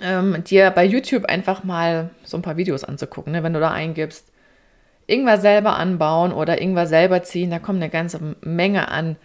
ähm, 0.00 0.42
dir 0.44 0.70
bei 0.70 0.86
YouTube 0.86 1.26
einfach 1.26 1.64
mal 1.64 2.08
so 2.24 2.38
ein 2.38 2.42
paar 2.42 2.56
Videos 2.56 2.84
anzugucken, 2.84 3.34
ne? 3.34 3.42
wenn 3.42 3.52
du 3.52 3.60
da 3.60 3.70
eingibst. 3.70 4.32
Ingwer 5.06 5.36
selber 5.36 5.76
anbauen 5.76 6.32
oder 6.32 6.58
Ingwer 6.58 6.86
selber 6.86 7.22
ziehen, 7.22 7.50
da 7.50 7.58
kommt 7.58 7.82
eine 7.82 7.90
ganze 7.90 8.36
Menge 8.40 8.88
an 8.88 9.16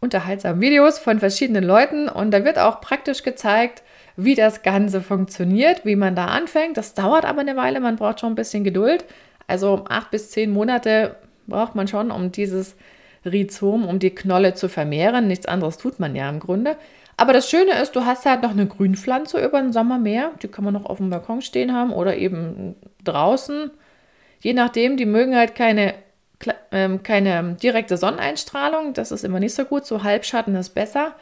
unterhaltsamen 0.00 0.60
Videos 0.60 0.98
von 0.98 1.20
verschiedenen 1.20 1.64
Leuten 1.64 2.08
und 2.08 2.30
da 2.30 2.44
wird 2.44 2.58
auch 2.58 2.80
praktisch 2.80 3.22
gezeigt, 3.22 3.82
wie 4.16 4.34
das 4.34 4.62
Ganze 4.62 5.00
funktioniert, 5.00 5.84
wie 5.84 5.96
man 5.96 6.14
da 6.14 6.26
anfängt. 6.26 6.76
Das 6.76 6.94
dauert 6.94 7.24
aber 7.24 7.40
eine 7.40 7.56
Weile, 7.56 7.80
man 7.80 7.96
braucht 7.96 8.20
schon 8.20 8.32
ein 8.32 8.36
bisschen 8.36 8.64
Geduld. 8.64 9.04
Also 9.46 9.84
acht 9.88 10.10
bis 10.10 10.30
zehn 10.30 10.50
Monate 10.50 11.16
braucht 11.46 11.74
man 11.74 11.88
schon, 11.88 12.10
um 12.10 12.32
dieses 12.32 12.76
Rhizom, 13.24 13.86
um 13.86 13.98
die 13.98 14.14
Knolle 14.14 14.54
zu 14.54 14.68
vermehren. 14.68 15.26
Nichts 15.28 15.46
anderes 15.46 15.78
tut 15.78 16.00
man 16.00 16.16
ja 16.16 16.28
im 16.28 16.40
Grunde. 16.40 16.76
Aber 17.16 17.32
das 17.32 17.48
Schöne 17.48 17.80
ist, 17.80 17.96
du 17.96 18.04
hast 18.04 18.26
halt 18.26 18.42
noch 18.42 18.50
eine 18.50 18.66
Grünpflanze 18.66 19.42
über 19.44 19.60
den 19.60 19.72
Sommer 19.72 19.98
mehr. 19.98 20.32
Die 20.42 20.48
kann 20.48 20.64
man 20.64 20.74
noch 20.74 20.84
auf 20.84 20.98
dem 20.98 21.10
Balkon 21.10 21.40
stehen 21.40 21.72
haben 21.72 21.92
oder 21.92 22.16
eben 22.16 22.76
draußen. 23.04 23.70
Je 24.40 24.52
nachdem, 24.52 24.96
die 24.96 25.06
mögen 25.06 25.34
halt 25.34 25.54
keine, 25.54 25.94
ähm, 26.70 27.02
keine 27.02 27.54
direkte 27.54 27.96
Sonneneinstrahlung. 27.96 28.94
Das 28.94 29.12
ist 29.12 29.24
immer 29.24 29.40
nicht 29.40 29.54
so 29.54 29.64
gut. 29.64 29.86
So 29.86 30.02
Halbschatten 30.02 30.54
ist 30.54 30.70
besser. 30.70 31.14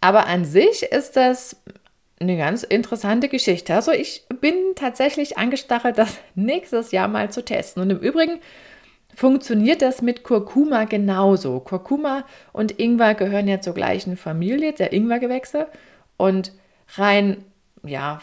Aber 0.00 0.26
an 0.26 0.44
sich 0.44 0.82
ist 0.84 1.16
das 1.16 1.56
eine 2.20 2.36
ganz 2.36 2.62
interessante 2.62 3.28
Geschichte. 3.28 3.74
Also 3.74 3.92
ich 3.92 4.24
bin 4.40 4.54
tatsächlich 4.74 5.38
angestachelt, 5.38 5.98
das 5.98 6.18
nächstes 6.34 6.92
Jahr 6.92 7.08
mal 7.08 7.30
zu 7.30 7.44
testen. 7.44 7.82
Und 7.82 7.90
im 7.90 7.98
Übrigen 7.98 8.40
funktioniert 9.14 9.82
das 9.82 10.02
mit 10.02 10.22
Kurkuma 10.22 10.84
genauso. 10.84 11.60
Kurkuma 11.60 12.24
und 12.52 12.78
Ingwer 12.78 13.14
gehören 13.14 13.48
ja 13.48 13.60
zur 13.60 13.74
gleichen 13.74 14.16
Familie, 14.16 14.72
der 14.72 14.92
Ingwergewächse. 14.92 15.68
Und 16.16 16.52
rein, 16.96 17.44
ja, 17.82 18.20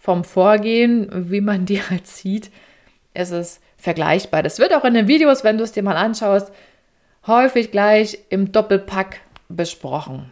vom 0.00 0.24
Vorgehen, 0.24 1.30
wie 1.30 1.40
man 1.40 1.66
die 1.66 1.82
halt 1.90 2.06
sieht, 2.06 2.50
ist 3.14 3.30
es 3.32 3.60
vergleichbar. 3.78 4.42
Das 4.42 4.58
wird 4.58 4.74
auch 4.74 4.84
in 4.84 4.94
den 4.94 5.08
Videos, 5.08 5.44
wenn 5.44 5.56
du 5.56 5.64
es 5.64 5.72
dir 5.72 5.82
mal 5.82 5.96
anschaust, 5.96 6.52
häufig 7.26 7.70
gleich 7.70 8.18
im 8.28 8.52
Doppelpack 8.52 9.20
besprochen. 9.48 10.30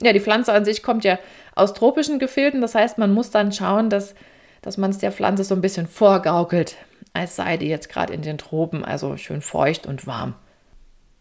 Ja, 0.00 0.12
die 0.12 0.20
Pflanze 0.20 0.52
an 0.52 0.64
sich 0.64 0.82
kommt 0.82 1.04
ja 1.04 1.18
aus 1.54 1.72
tropischen 1.72 2.18
Gefilden. 2.18 2.60
Das 2.60 2.74
heißt, 2.74 2.98
man 2.98 3.12
muss 3.12 3.30
dann 3.30 3.52
schauen, 3.52 3.90
dass, 3.90 4.14
dass 4.62 4.76
man 4.76 4.90
es 4.90 4.98
der 4.98 5.12
Pflanze 5.12 5.44
so 5.44 5.54
ein 5.54 5.60
bisschen 5.60 5.86
vorgaukelt 5.86 6.76
als 7.14 7.36
sei 7.36 7.56
die 7.56 7.68
jetzt 7.68 7.88
gerade 7.88 8.12
in 8.12 8.22
den 8.22 8.36
Tropen, 8.36 8.84
also 8.84 9.16
schön 9.16 9.40
feucht 9.40 9.86
und 9.86 10.06
warm. 10.06 10.34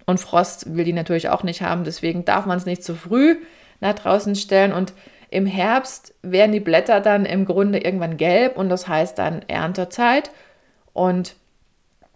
Und 0.05 0.19
Frost 0.19 0.75
will 0.75 0.83
die 0.83 0.91
natürlich 0.91 1.29
auch 1.29 1.43
nicht 1.43 1.62
haben, 1.62 1.85
deswegen 1.85 2.25
darf 2.25 2.45
man 2.45 2.57
es 2.57 2.65
nicht 2.65 2.83
zu 2.83 2.95
früh 2.95 3.38
nach 3.79 3.93
draußen 3.93 4.35
stellen. 4.35 4.73
Und 4.73 4.93
im 5.29 5.45
Herbst 5.45 6.13
werden 6.21 6.51
die 6.51 6.59
Blätter 6.59 7.00
dann 7.00 7.25
im 7.25 7.45
Grunde 7.45 7.79
irgendwann 7.79 8.17
gelb 8.17 8.57
und 8.57 8.69
das 8.69 8.88
heißt 8.88 9.17
dann 9.17 9.43
Erntezeit. 9.47 10.31
Und 10.93 11.35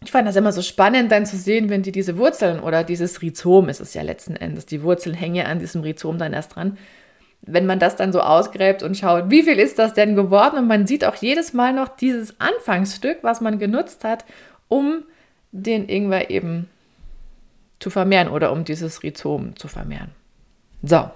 ich 0.03 0.11
fand 0.11 0.27
das 0.27 0.35
immer 0.35 0.51
so 0.51 0.61
spannend, 0.61 1.11
dann 1.11 1.25
zu 1.25 1.37
sehen, 1.37 1.69
wenn 1.69 1.81
die 1.81 1.91
diese 1.91 2.17
Wurzeln 2.17 2.59
oder 2.59 2.83
dieses 2.83 3.21
Rhizom, 3.21 3.67
ist 3.67 3.81
es 3.81 3.93
ja 3.93 4.03
letzten 4.03 4.35
Endes, 4.35 4.65
die 4.65 4.83
Wurzeln 4.83 5.15
hängen 5.15 5.35
ja 5.35 5.45
an 5.45 5.59
diesem 5.59 5.81
Rhizom 5.81 6.17
dann 6.17 6.33
erst 6.33 6.55
dran, 6.55 6.77
wenn 7.41 7.65
man 7.65 7.79
das 7.79 7.95
dann 7.95 8.11
so 8.13 8.21
ausgräbt 8.21 8.83
und 8.83 8.97
schaut, 8.97 9.29
wie 9.29 9.43
viel 9.43 9.59
ist 9.59 9.79
das 9.79 9.93
denn 9.93 10.15
geworden? 10.15 10.57
Und 10.57 10.67
man 10.67 10.87
sieht 10.87 11.05
auch 11.05 11.15
jedes 11.15 11.53
Mal 11.53 11.73
noch 11.73 11.87
dieses 11.87 12.39
Anfangsstück, 12.39 13.19
was 13.21 13.41
man 13.41 13.59
genutzt 13.59 14.03
hat, 14.03 14.25
um 14.67 15.03
den 15.51 15.87
Ingwer 15.87 16.29
eben 16.29 16.69
zu 17.79 17.89
vermehren 17.89 18.27
oder 18.29 18.51
um 18.51 18.63
dieses 18.65 19.03
Rhizom 19.03 19.55
zu 19.55 19.67
vermehren. 19.67 20.11
So, 20.83 21.09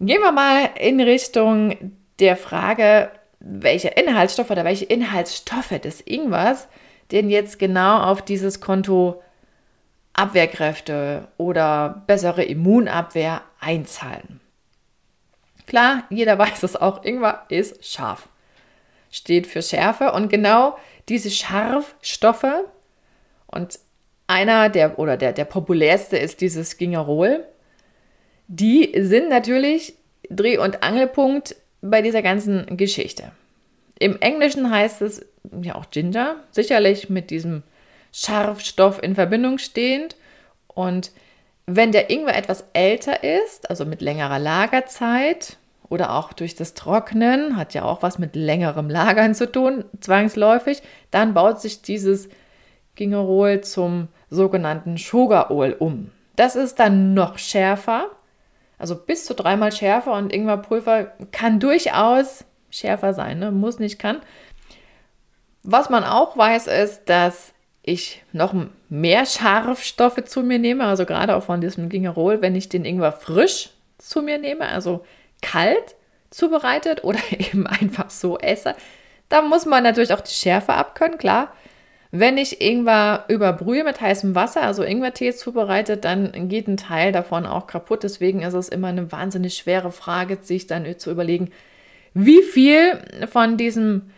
gehen 0.00 0.20
wir 0.20 0.32
mal 0.32 0.70
in 0.78 1.00
Richtung 1.00 1.92
der 2.18 2.36
Frage, 2.36 3.10
welche 3.48 3.88
Inhaltsstoffe 3.88 4.50
oder 4.50 4.64
welche 4.64 4.84
Inhaltsstoffe 4.84 5.78
des 5.80 6.00
Ingwers 6.00 6.68
denn 7.12 7.30
jetzt 7.30 7.58
genau 7.58 8.00
auf 8.00 8.22
dieses 8.22 8.60
Konto 8.60 9.22
Abwehrkräfte 10.12 11.28
oder 11.36 12.02
bessere 12.06 12.42
Immunabwehr 12.42 13.42
einzahlen. 13.60 14.40
Klar, 15.66 16.04
jeder 16.10 16.38
weiß 16.38 16.62
es 16.62 16.76
auch, 16.76 17.04
Ingwer 17.04 17.44
ist 17.48 17.84
scharf. 17.84 18.28
Steht 19.10 19.46
für 19.46 19.62
Schärfe 19.62 20.12
und 20.12 20.28
genau 20.28 20.76
diese 21.08 21.30
Scharfstoffe 21.30 22.64
und 23.46 23.78
einer 24.26 24.68
der 24.68 24.98
oder 24.98 25.16
der, 25.16 25.32
der 25.32 25.44
populärste 25.44 26.16
ist 26.16 26.40
dieses 26.40 26.76
Gingerol. 26.76 27.46
Die 28.48 28.92
sind 28.96 29.28
natürlich 29.28 29.94
Dreh- 30.28 30.58
und 30.58 30.82
Angelpunkt 30.82 31.54
bei 31.90 32.02
dieser 32.02 32.22
ganzen 32.22 32.76
Geschichte. 32.76 33.32
Im 33.98 34.20
Englischen 34.20 34.70
heißt 34.70 35.02
es 35.02 35.24
ja 35.62 35.74
auch 35.74 35.90
Ginger, 35.90 36.36
sicherlich 36.50 37.08
mit 37.08 37.30
diesem 37.30 37.62
Scharfstoff 38.12 39.02
in 39.02 39.14
Verbindung 39.14 39.58
stehend. 39.58 40.16
Und 40.68 41.12
wenn 41.66 41.92
der 41.92 42.10
Ingwer 42.10 42.36
etwas 42.36 42.64
älter 42.72 43.24
ist, 43.24 43.70
also 43.70 43.84
mit 43.84 44.00
längerer 44.00 44.38
Lagerzeit 44.38 45.56
oder 45.88 46.14
auch 46.14 46.32
durch 46.32 46.54
das 46.54 46.74
Trocknen, 46.74 47.56
hat 47.56 47.74
ja 47.74 47.84
auch 47.84 48.02
was 48.02 48.18
mit 48.18 48.36
längerem 48.36 48.90
Lagern 48.90 49.34
zu 49.34 49.50
tun, 49.50 49.84
zwangsläufig, 50.00 50.82
dann 51.10 51.34
baut 51.34 51.60
sich 51.60 51.82
dieses 51.82 52.28
Gingerol 52.94 53.60
zum 53.62 54.08
sogenannten 54.30 54.96
Sugarol 54.96 55.74
um. 55.78 56.10
Das 56.36 56.56
ist 56.56 56.78
dann 56.78 57.14
noch 57.14 57.38
schärfer, 57.38 58.10
also 58.78 58.94
bis 58.94 59.24
zu 59.24 59.34
dreimal 59.34 59.72
schärfer 59.72 60.12
und 60.12 60.32
Ingwerpulver 60.32 61.12
kann 61.32 61.60
durchaus 61.60 62.44
schärfer 62.70 63.14
sein, 63.14 63.38
ne? 63.38 63.50
muss 63.50 63.78
nicht, 63.78 63.98
kann. 63.98 64.20
Was 65.62 65.90
man 65.90 66.04
auch 66.04 66.36
weiß, 66.36 66.66
ist, 66.68 67.04
dass 67.06 67.52
ich 67.82 68.22
noch 68.32 68.54
mehr 68.88 69.26
Scharfstoffe 69.26 70.24
zu 70.24 70.42
mir 70.42 70.58
nehme, 70.58 70.84
also 70.84 71.06
gerade 71.06 71.36
auch 71.36 71.44
von 71.44 71.60
diesem 71.60 71.88
Gingerol, 71.88 72.42
wenn 72.42 72.54
ich 72.54 72.68
den 72.68 72.84
Ingwer 72.84 73.12
frisch 73.12 73.70
zu 73.98 74.22
mir 74.22 74.38
nehme, 74.38 74.68
also 74.68 75.04
kalt 75.40 75.94
zubereitet 76.30 77.04
oder 77.04 77.20
eben 77.30 77.66
einfach 77.66 78.10
so 78.10 78.38
esse, 78.38 78.74
da 79.28 79.42
muss 79.42 79.66
man 79.66 79.82
natürlich 79.82 80.12
auch 80.12 80.20
die 80.20 80.34
Schärfe 80.34 80.74
abkönnen, 80.74 81.18
klar. 81.18 81.52
Wenn 82.18 82.38
ich 82.38 82.60
Ingwer 82.62 83.24
überbrühe 83.28 83.84
mit 83.84 84.00
heißem 84.00 84.34
Wasser, 84.34 84.62
also 84.62 84.82
Ingwertee 84.82 85.34
zubereitet, 85.34 86.04
dann 86.04 86.48
geht 86.48 86.66
ein 86.66 86.78
Teil 86.78 87.12
davon 87.12 87.44
auch 87.44 87.66
kaputt. 87.66 88.04
Deswegen 88.04 88.42
ist 88.42 88.54
es 88.54 88.68
immer 88.68 88.88
eine 88.88 89.12
wahnsinnig 89.12 89.54
schwere 89.54 89.92
Frage, 89.92 90.38
sich 90.40 90.66
dann 90.66 90.86
zu 90.98 91.10
überlegen, 91.10 91.50
wie 92.14 92.42
viel 92.42 92.98
von 93.30 93.58
diesem 93.58 94.10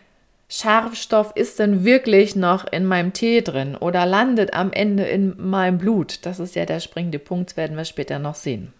Scharfstoff 0.47 1.33
ist 1.35 1.59
denn 1.59 1.83
wirklich 1.83 2.35
noch 2.35 2.71
in 2.71 2.85
meinem 2.85 3.11
Tee 3.11 3.41
drin 3.41 3.75
oder 3.75 4.05
landet 4.05 4.53
am 4.53 4.71
Ende 4.71 5.03
in 5.03 5.35
meinem 5.37 5.77
Blut? 5.77 6.25
Das 6.25 6.39
ist 6.39 6.55
ja 6.55 6.65
der 6.65 6.79
springende 6.79 7.19
Punkt, 7.19 7.57
werden 7.57 7.75
wir 7.75 7.85
später 7.85 8.17
noch 8.17 8.35
sehen. 8.35 8.73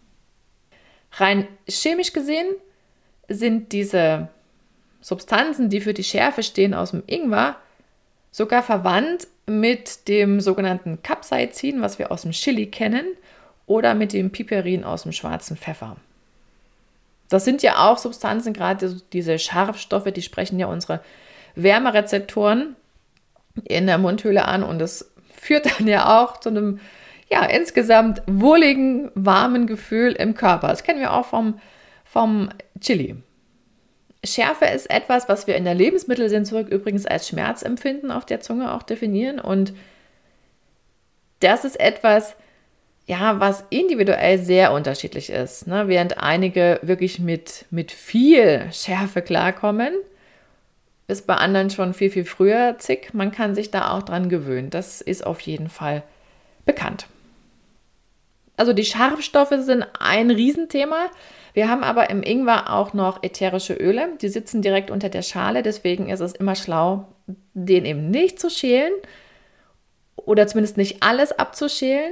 Rein 1.12 1.48
chemisch 1.68 2.14
gesehen 2.14 2.48
sind 3.28 3.74
diese 3.74 4.30
Substanzen, 5.02 5.70
die 5.70 5.82
für 5.82 5.94
die 5.94 6.04
Schärfe 6.04 6.42
stehen 6.42 6.74
aus 6.74 6.92
dem 6.92 7.04
Ingwer, 7.06 7.58
sogar 8.32 8.64
verwandt 8.64 9.28
mit 9.46 10.08
dem 10.08 10.40
sogenannten 10.42 11.02
Capsaicin, 11.02 11.82
was 11.82 12.00
wir 12.00 12.12
aus 12.12 12.22
dem 12.24 12.32
Chili 12.32 12.68
kennen, 12.68 13.06
oder 13.66 13.94
mit 13.94 14.14
dem 14.14 14.32
Piperin 14.32 14.84
aus 14.84 15.04
dem 15.04 15.12
schwarzen 15.12 15.56
Pfeffer. 15.56 15.98
Das 17.30 17.46
sind 17.46 17.62
ja 17.62 17.88
auch 17.88 18.00
Substanzen, 18.00 18.54
gerade 18.54 19.00
diese 19.14 19.38
Scharfstoffe, 19.38 20.12
die 20.12 20.24
sprechen 20.24 20.60
ja 20.60 20.66
unsere 20.66 21.02
Wärmerezeptoren 21.56 22.76
in 23.66 23.86
der 23.86 24.00
Mundhöhle 24.00 24.46
an 24.46 24.64
und 24.64 24.80
das 24.80 25.12
führt 25.40 25.80
dann 25.80 25.88
ja 25.88 26.20
auch 26.20 26.40
zu 26.40 26.50
einem 26.50 26.80
ja, 27.30 27.46
insgesamt 27.46 28.24
wohligen, 28.26 29.12
warmen 29.14 29.68
Gefühl 29.68 30.14
im 30.14 30.34
Körper. 30.34 30.70
Das 30.70 30.84
kennen 30.84 31.00
wir 31.00 31.14
auch 31.14 31.28
vom, 31.28 31.60
vom 32.04 32.50
Chili. 32.80 33.18
Schärfe 34.24 34.66
ist 34.66 34.90
etwas, 34.90 35.30
was 35.30 35.48
wir 35.48 35.56
in 35.56 35.64
der 35.64 35.76
Lebensmittelsensor 35.76 36.62
übrigens 36.62 37.06
als 37.06 37.28
Schmerzempfinden 37.30 38.12
auf 38.12 38.26
der 38.26 38.42
Zunge 38.42 38.74
auch 38.74 38.84
definieren. 38.84 39.40
Und 39.40 39.74
das 41.40 41.64
ist 41.64 41.80
etwas, 41.80 42.36
ja, 43.08 43.40
was 43.40 43.64
individuell 43.70 44.38
sehr 44.38 44.74
unterschiedlich 44.74 45.30
ist. 45.30 45.68
Ne? 45.68 45.88
Während 45.88 46.18
einige 46.18 46.80
wirklich 46.82 47.20
mit, 47.20 47.66
mit 47.72 47.92
viel 47.92 48.68
Schärfe 48.72 49.22
klarkommen, 49.22 49.94
ist 51.08 51.26
bei 51.26 51.36
anderen 51.36 51.70
schon 51.70 51.94
viel, 51.94 52.12
viel 52.12 52.26
früher 52.26 52.76
zick. 52.78 53.14
Man 53.14 53.32
kann 53.32 53.56
sich 53.56 53.72
da 53.72 53.92
auch 53.92 54.04
dran 54.04 54.30
gewöhnen. 54.30 54.70
Das 54.70 55.02
ist 55.02 55.26
auf 55.26 55.40
jeden 55.40 55.70
Fall 55.70 56.04
bekannt. 56.66 57.08
Also 58.60 58.74
die 58.74 58.84
Scharfstoffe 58.84 59.56
sind 59.60 59.88
ein 60.02 60.30
Riesenthema. 60.30 61.06
Wir 61.54 61.70
haben 61.70 61.82
aber 61.82 62.10
im 62.10 62.22
Ingwer 62.22 62.74
auch 62.74 62.94
noch 62.94 63.24
ätherische 63.24 63.74
Öle. 63.74 64.10
Die 64.22 64.28
sitzen 64.28 64.62
direkt 64.62 64.92
unter 64.92 65.08
der 65.08 65.22
Schale. 65.22 65.64
Deswegen 65.64 66.10
ist 66.10 66.20
es 66.20 66.34
immer 66.34 66.56
schlau, 66.56 67.08
den 67.54 67.86
eben 67.86 68.12
nicht 68.12 68.38
zu 68.38 68.50
schälen 68.50 68.92
oder 70.18 70.46
zumindest 70.46 70.76
nicht 70.76 71.02
alles 71.02 71.32
abzuschälen. 71.32 72.12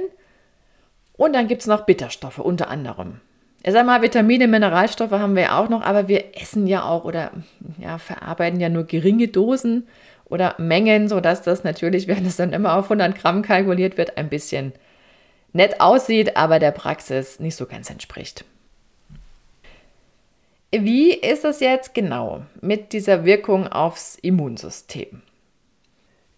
Und 1.18 1.34
dann 1.34 1.48
gibt 1.48 1.60
es 1.60 1.66
noch 1.66 1.84
Bitterstoffe 1.84 2.38
unter 2.38 2.70
anderem. 2.70 3.20
Ich 3.62 3.72
sag 3.72 3.84
mal, 3.84 4.00
Vitamine, 4.00 4.48
Mineralstoffe 4.48 5.10
haben 5.10 5.36
wir 5.36 5.42
ja 5.42 5.58
auch 5.58 5.68
noch, 5.68 5.82
aber 5.82 6.08
wir 6.08 6.34
essen 6.40 6.66
ja 6.66 6.84
auch 6.84 7.04
oder 7.04 7.30
ja, 7.78 7.98
verarbeiten 7.98 8.58
ja 8.58 8.70
nur 8.70 8.84
geringe 8.84 9.28
Dosen 9.28 9.86
oder 10.24 10.54
Mengen, 10.56 11.08
sodass 11.10 11.42
das 11.42 11.62
natürlich, 11.62 12.08
wenn 12.08 12.24
es 12.24 12.36
dann 12.36 12.54
immer 12.54 12.74
auf 12.74 12.84
100 12.84 13.14
Gramm 13.14 13.42
kalkuliert 13.42 13.98
wird, 13.98 14.16
ein 14.16 14.30
bisschen 14.30 14.72
nett 15.52 15.80
aussieht, 15.80 16.36
aber 16.36 16.58
der 16.58 16.70
Praxis 16.70 17.40
nicht 17.40 17.56
so 17.56 17.66
ganz 17.66 17.90
entspricht. 17.90 18.44
Wie 20.70 21.14
ist 21.14 21.44
es 21.44 21.60
jetzt 21.60 21.94
genau 21.94 22.42
mit 22.60 22.92
dieser 22.92 23.24
Wirkung 23.24 23.68
aufs 23.68 24.16
Immunsystem? 24.16 25.22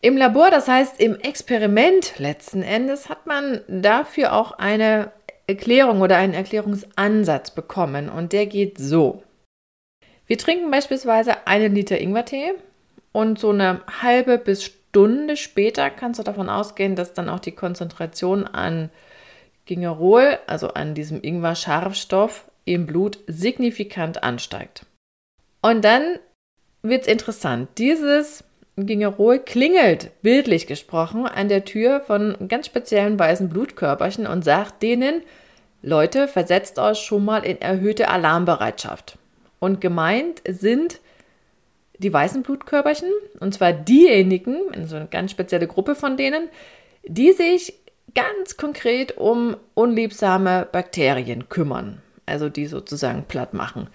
Im 0.02 0.16
Labor, 0.16 0.50
das 0.50 0.68
heißt 0.68 1.00
im 1.00 1.16
Experiment 1.16 2.18
letzten 2.18 2.62
Endes, 2.62 3.08
hat 3.08 3.26
man 3.26 3.60
dafür 3.68 4.32
auch 4.32 4.52
eine 4.52 5.12
Erklärung 5.46 6.00
oder 6.00 6.16
einen 6.16 6.32
Erklärungsansatz 6.32 7.50
bekommen 7.50 8.08
und 8.08 8.32
der 8.32 8.46
geht 8.46 8.78
so. 8.78 9.22
Wir 10.26 10.38
trinken 10.38 10.70
beispielsweise 10.70 11.46
einen 11.48 11.74
Liter 11.74 12.00
Ingwertee 12.00 12.52
und 13.10 13.38
so 13.40 13.50
eine 13.50 13.80
halbe 14.00 14.38
bis 14.38 14.72
Stunde 14.90 15.36
später 15.36 15.88
kannst 15.88 16.18
du 16.18 16.24
davon 16.24 16.48
ausgehen, 16.48 16.96
dass 16.96 17.14
dann 17.14 17.28
auch 17.28 17.38
die 17.38 17.52
Konzentration 17.52 18.44
an 18.44 18.90
Gingerol, 19.64 20.38
also 20.48 20.68
an 20.68 20.94
diesem 20.94 21.22
Ingwer-Scharfstoff, 21.22 22.44
im 22.64 22.86
Blut 22.86 23.18
signifikant 23.28 24.24
ansteigt. 24.24 24.84
Und 25.62 25.84
dann 25.84 26.18
wird 26.82 27.02
es 27.02 27.06
interessant. 27.06 27.68
Dieses 27.78 28.42
Gingerol 28.76 29.38
klingelt, 29.38 30.10
bildlich 30.22 30.66
gesprochen, 30.66 31.26
an 31.26 31.48
der 31.48 31.64
Tür 31.64 32.00
von 32.00 32.48
ganz 32.48 32.66
speziellen 32.66 33.16
weißen 33.16 33.48
Blutkörperchen 33.48 34.26
und 34.26 34.44
sagt 34.44 34.82
denen, 34.82 35.22
Leute, 35.82 36.26
versetzt 36.26 36.80
euch 36.80 36.98
schon 36.98 37.24
mal 37.24 37.44
in 37.44 37.60
erhöhte 37.60 38.08
Alarmbereitschaft. 38.08 39.18
Und 39.60 39.80
gemeint 39.80 40.42
sind 40.48 40.98
die 42.00 42.12
weißen 42.12 42.42
Blutkörperchen, 42.42 43.10
und 43.40 43.54
zwar 43.54 43.72
diejenigen, 43.72 44.56
also 44.74 44.96
eine 44.96 45.06
ganz 45.06 45.30
spezielle 45.30 45.66
Gruppe 45.66 45.94
von 45.94 46.16
denen, 46.16 46.48
die 47.04 47.32
sich 47.32 47.74
ganz 48.14 48.56
konkret 48.56 49.16
um 49.16 49.56
unliebsame 49.74 50.66
Bakterien 50.70 51.48
kümmern, 51.48 52.02
also 52.26 52.48
die 52.48 52.66
sozusagen 52.66 53.24
platt 53.24 53.54
machen. 53.54 53.88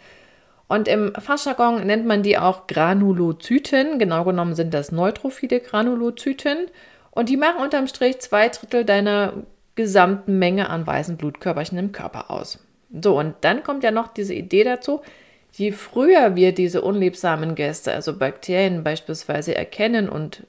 Und 0.68 0.88
im 0.88 1.14
Fachjargon 1.14 1.86
nennt 1.86 2.06
man 2.06 2.24
die 2.24 2.38
auch 2.38 2.68
Granulozyten. 2.68 4.00
Genau 4.00 4.24
genommen 4.24 4.56
sind 4.56 4.74
das 4.74 4.92
neutrophile 4.92 5.60
Granulozyten. 5.60 6.68
Und 7.12 7.30
die 7.30 7.38
machen 7.38 7.62
unterm 7.62 7.88
Strich 7.88 8.20
zwei 8.20 8.50
Drittel 8.50 8.84
deiner 8.84 9.34
gesamten 9.76 10.40
Menge 10.40 10.70
an 10.70 10.88
weißen 10.88 11.18
Blutkörperchen 11.18 11.78
im 11.78 11.92
Körper 11.92 12.32
aus. 12.32 12.60
So, 13.02 13.20
und 13.20 13.36
dann 13.42 13.64
kommt 13.64 13.84
ja 13.84 13.92
noch 13.92 14.08
diese 14.08 14.34
Idee 14.34 14.64
dazu, 14.64 15.02
je 15.58 15.72
früher 15.72 16.36
wir 16.36 16.54
diese 16.54 16.82
unliebsamen 16.82 17.56
Gäste, 17.56 17.94
also 17.94 18.18
Bakterien 18.18 18.84
beispielsweise, 18.84 19.56
erkennen 19.56 20.10
und 20.10 20.44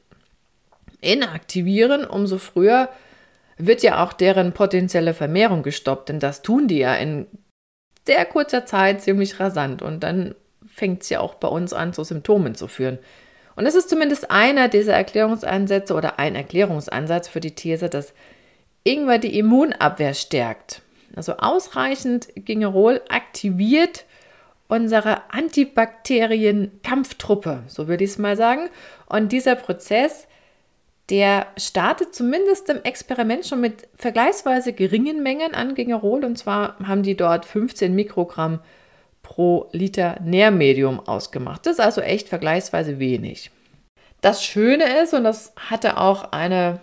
inaktivieren, 1.01 2.05
umso 2.05 2.38
früher 2.38 2.88
wird 3.57 3.83
ja 3.83 4.05
auch 4.05 4.12
deren 4.12 4.53
potenzielle 4.53 5.14
Vermehrung 5.14 5.62
gestoppt, 5.62 6.09
denn 6.09 6.21
das 6.21 6.42
tun 6.42 6.69
die 6.69 6.79
ja 6.79 6.95
in 6.95 7.27
sehr 8.07 8.25
kurzer 8.25 8.66
Zeit 8.66 9.01
ziemlich 9.01 9.40
rasant 9.40 9.83
und 9.83 10.01
dann 10.01 10.35
fängt 10.66 11.03
es 11.03 11.09
ja 11.09 11.21
auch 11.21 11.35
bei 11.35 11.49
uns 11.49 11.73
an, 11.73 11.92
zu 11.92 12.05
Symptomen 12.05 12.55
zu 12.55 12.69
führen. 12.69 12.99
Und 13.55 13.64
das 13.64 13.75
ist 13.75 13.88
zumindest 13.88 14.31
einer 14.31 14.69
dieser 14.69 14.92
Erklärungsansätze 14.92 15.95
oder 15.95 16.19
ein 16.19 16.35
Erklärungsansatz 16.35 17.29
für 17.29 17.40
die 17.40 17.55
These, 17.55 17.88
dass 17.88 18.12
Ingwer 18.85 19.19
die 19.19 19.38
Immunabwehr 19.38 20.12
stärkt. 20.12 20.83
Also 21.14 21.38
ausreichend 21.38 22.29
Gingerol 22.35 23.01
aktiviert 23.09 24.05
unsere 24.69 25.33
Antibakterien-Kampftruppe, 25.33 27.63
so 27.67 27.89
würde 27.89 28.05
ich 28.05 28.11
es 28.11 28.19
mal 28.19 28.37
sagen. 28.37 28.69
Und 29.09 29.33
dieser 29.33 29.55
Prozess 29.55 30.27
der 31.09 31.47
startet 31.57 32.15
zumindest 32.15 32.69
im 32.69 32.83
Experiment 32.83 33.47
schon 33.47 33.61
mit 33.61 33.89
vergleichsweise 33.97 34.73
geringen 34.73 35.23
Mengen 35.23 35.55
an 35.55 35.75
Gingerol. 35.75 36.25
Und 36.25 36.37
zwar 36.37 36.77
haben 36.85 37.03
die 37.03 37.17
dort 37.17 37.45
15 37.45 37.95
Mikrogramm 37.95 38.61
pro 39.23 39.69
Liter 39.73 40.19
Nährmedium 40.25 41.01
ausgemacht. 41.01 41.67
Das 41.67 41.75
ist 41.75 41.81
also 41.81 42.01
echt 42.01 42.29
vergleichsweise 42.29 42.99
wenig. 42.99 43.51
Das 44.21 44.45
Schöne 44.45 45.01
ist, 45.03 45.15
und 45.15 45.25
das 45.25 45.53
hatte 45.57 45.99
auch 45.99 46.33
eine 46.33 46.81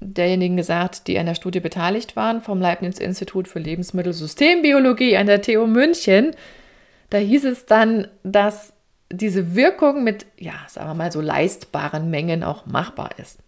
derjenigen 0.00 0.56
gesagt, 0.56 1.08
die 1.08 1.18
an 1.18 1.26
der 1.26 1.34
Studie 1.34 1.60
beteiligt 1.60 2.14
waren, 2.14 2.42
vom 2.42 2.60
Leibniz-Institut 2.60 3.48
für 3.48 3.58
Lebensmittelsystembiologie 3.58 5.16
an 5.16 5.26
der 5.26 5.42
TU 5.42 5.66
München, 5.66 6.36
da 7.10 7.18
hieß 7.18 7.44
es 7.44 7.66
dann, 7.66 8.08
dass 8.22 8.72
diese 9.10 9.54
Wirkung 9.54 10.04
mit, 10.04 10.26
ja, 10.38 10.54
sagen 10.68 10.88
wir 10.88 10.94
mal 10.94 11.12
so 11.12 11.20
leistbaren 11.20 12.10
Mengen 12.10 12.42
auch 12.42 12.66
machbar 12.66 13.10
ist. 13.18 13.38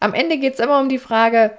Am 0.00 0.14
Ende 0.14 0.38
geht 0.38 0.54
es 0.54 0.60
immer 0.60 0.80
um 0.80 0.88
die 0.88 0.98
Frage, 0.98 1.52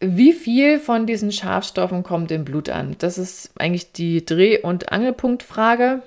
wie 0.00 0.32
viel 0.32 0.78
von 0.78 1.06
diesen 1.06 1.32
Schafstoffen 1.32 2.02
kommt 2.02 2.30
im 2.30 2.44
Blut 2.44 2.68
an? 2.68 2.96
Das 2.98 3.16
ist 3.16 3.52
eigentlich 3.58 3.92
die 3.92 4.24
Dreh- 4.24 4.60
und 4.60 4.92
Angelpunktfrage. 4.92 6.02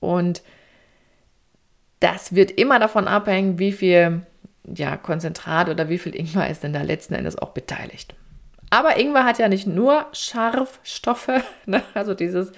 Und 0.00 0.42
das 2.00 2.34
wird 2.34 2.50
immer 2.50 2.78
davon 2.78 3.06
abhängen, 3.08 3.58
wie 3.58 3.72
viel 3.72 4.26
ja, 4.64 4.96
Konzentrat 4.96 5.68
oder 5.68 5.88
wie 5.88 5.98
viel 5.98 6.14
Ingwer 6.14 6.50
ist 6.50 6.62
denn 6.62 6.72
da 6.72 6.82
letzten 6.82 7.14
Endes 7.14 7.38
auch 7.38 7.50
beteiligt. 7.50 8.14
Aber 8.70 8.98
Ingwer 8.98 9.24
hat 9.24 9.38
ja 9.38 9.48
nicht 9.48 9.66
nur 9.66 10.06
Scharfstoffe, 10.12 11.30
ne? 11.66 11.82
also 11.94 12.14
dieses 12.14 12.52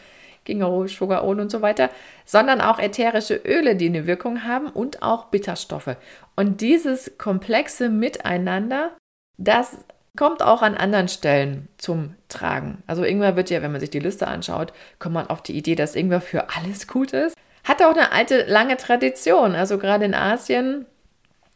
Gingerol, 0.45 0.89
Sugarol 0.89 1.41
und 1.41 1.51
so 1.51 1.63
weiter, 1.63 1.91
sondern 2.25 2.61
auch 2.61 2.79
ätherische 2.79 3.35
Öle, 3.35 3.77
die 3.77 3.87
eine 3.87 4.07
Wirkung 4.07 4.45
haben 4.45 4.69
und 4.69 5.03
auch 5.03 5.27
Bitterstoffe. 5.27 5.97
Und 6.37 6.61
dieses 6.61 7.19
komplexe 7.19 7.89
Miteinander, 7.89 8.93
das 9.39 9.79
kommt 10.17 10.43
auch 10.43 10.63
an 10.63 10.77
anderen 10.77 11.09
Stellen 11.09 11.69
zum 11.77 12.15
Tragen. 12.29 12.83
Also 12.87 13.05
Ingwer 13.05 13.37
wird 13.37 13.51
ja, 13.51 13.63
wenn 13.63 13.73
man 13.73 13.81
sich 13.81 13.91
die 13.91 13.99
Liste 13.99 14.29
anschaut, 14.29 14.73
kommt 14.99 15.15
man 15.15 15.27
auf 15.27 15.43
die 15.43 15.57
Idee, 15.57 15.75
dass 15.75 15.97
Ingwer 15.97 16.21
für 16.21 16.51
alles 16.57 16.87
gut 16.87 17.13
ist. 17.13 17.37
Hat 17.65 17.83
auch 17.83 17.97
eine 17.97 18.13
alte, 18.13 18.45
lange 18.45 18.77
Tradition. 18.77 19.55
Also 19.55 19.79
gerade 19.79 20.05
in 20.05 20.15
Asien 20.15 20.87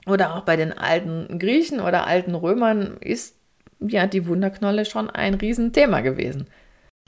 oder 0.06 0.34
auch 0.34 0.42
bei 0.42 0.56
den 0.56 0.76
alten 0.76 1.38
Griechen 1.38 1.80
oder 1.80 2.06
alten 2.06 2.34
Römern 2.34 2.96
ist 3.00 3.36
ja 3.80 4.06
die 4.06 4.26
Wunderknolle 4.26 4.84
schon 4.84 5.08
ein 5.10 5.34
Riesenthema 5.34 6.00
gewesen. 6.00 6.48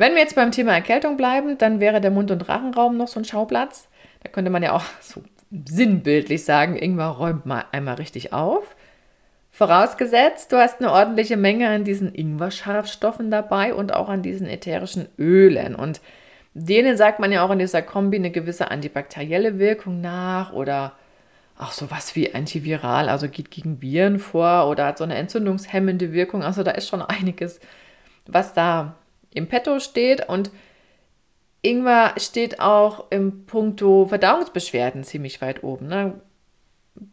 Wenn 0.01 0.15
wir 0.15 0.23
jetzt 0.23 0.35
beim 0.35 0.51
Thema 0.51 0.73
Erkältung 0.73 1.19
bleiben, 1.19 1.59
dann 1.59 1.79
wäre 1.79 2.01
der 2.01 2.11
Mund- 2.11 2.31
und 2.31 2.49
Rachenraum 2.49 2.97
noch 2.97 3.07
so 3.07 3.21
ein 3.21 3.27
Schauplatz. 3.27 3.87
Da 4.23 4.31
könnte 4.31 4.51
man 4.51 4.63
ja 4.63 4.73
auch 4.73 4.85
so 5.03 5.23
sinnbildlich 5.51 6.43
sagen, 6.43 6.79
Ingwer 6.79 7.09
räumt 7.09 7.45
mal 7.45 7.67
einmal 7.71 7.97
richtig 7.97 8.33
auf. 8.33 8.77
Vorausgesetzt, 9.51 10.53
du 10.53 10.57
hast 10.57 10.81
eine 10.81 10.91
ordentliche 10.91 11.37
Menge 11.37 11.69
an 11.69 11.85
diesen 11.85 12.15
Ingwer-Scharfstoffen 12.15 13.31
dabei 13.31 13.75
und 13.75 13.93
auch 13.93 14.09
an 14.09 14.23
diesen 14.23 14.47
ätherischen 14.47 15.07
Ölen. 15.19 15.75
Und 15.75 16.01
denen 16.55 16.97
sagt 16.97 17.21
man 17.21 17.31
ja 17.31 17.43
auch 17.45 17.51
in 17.51 17.59
dieser 17.59 17.83
Kombi 17.83 18.17
eine 18.17 18.31
gewisse 18.31 18.71
antibakterielle 18.71 19.59
Wirkung 19.59 20.01
nach 20.01 20.55
oder 20.55 20.95
auch 21.59 21.73
sowas 21.73 22.17
wie 22.17 22.35
antiviral, 22.35 23.11
also 23.11 23.29
geht 23.29 23.51
gegen 23.51 23.83
Viren 23.83 24.19
vor 24.19 24.67
oder 24.67 24.87
hat 24.87 24.97
so 24.97 25.05
eine 25.05 25.17
entzündungshemmende 25.17 26.15
Wirkung. 26.15 26.43
Also 26.43 26.63
da 26.63 26.71
ist 26.71 26.89
schon 26.89 27.03
einiges, 27.03 27.61
was 28.27 28.55
da 28.55 28.95
im 29.35 29.49
Petto 29.49 29.81
steht. 29.81 30.29
Und 30.29 30.51
Ingwer 31.63 32.15
steht 32.17 32.61
auch 32.61 33.11
im 33.11 33.47
Punkto 33.47 34.07
Verdauungsbeschwerden 34.07 35.05
ziemlich 35.05 35.41
weit 35.41 35.63
oben. 35.63 35.89
Ne? 35.89 36.21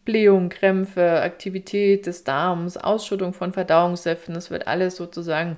Blähung, 0.06 0.50
Krämpfe, 0.50 1.22
Aktivität 1.22 2.06
des 2.06 2.24
Darms, 2.24 2.78
Ausschüttung 2.78 3.34
von 3.34 3.54
Verdauungssäften, 3.54 4.34
das 4.34 4.52
wird 4.52 4.68
alles 4.68 4.96
sozusagen 4.96 5.58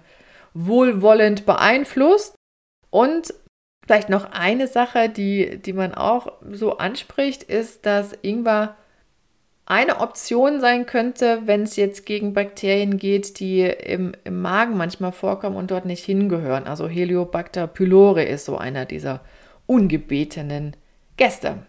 wohlwollend 0.54 1.46
beeinflusst. 1.46 2.36
Und 2.90 3.34
vielleicht 3.86 4.10
noch 4.10 4.32
eine 4.32 4.68
Sache, 4.68 5.10
die, 5.10 5.60
die 5.60 5.74
man 5.74 5.94
auch 5.94 6.34
so 6.52 6.78
anspricht, 6.78 7.44
ist, 7.44 7.86
dass 7.86 8.18
Ingwer 8.22 8.76
eine 9.70 10.00
Option 10.00 10.60
sein 10.60 10.88
könnte, 10.88 11.44
wenn 11.46 11.62
es 11.62 11.76
jetzt 11.76 12.08
gegen 12.08 12.34
Bakterien 12.34 12.98
geht, 12.98 13.40
die 13.40 13.62
im, 13.62 14.14
im 14.24 14.42
Magen 14.42 14.76
manchmal 14.76 15.12
vorkommen 15.12 15.56
und 15.56 15.70
dort 15.70 15.86
nicht 15.86 16.04
hingehören. 16.04 16.66
Also 16.66 16.90
Heliobacter 16.90 17.68
pylori 17.68 18.24
ist 18.24 18.46
so 18.46 18.58
einer 18.58 18.86
dieser 18.86 19.22
ungebetenen 19.68 20.76
Gäste. 21.18 21.60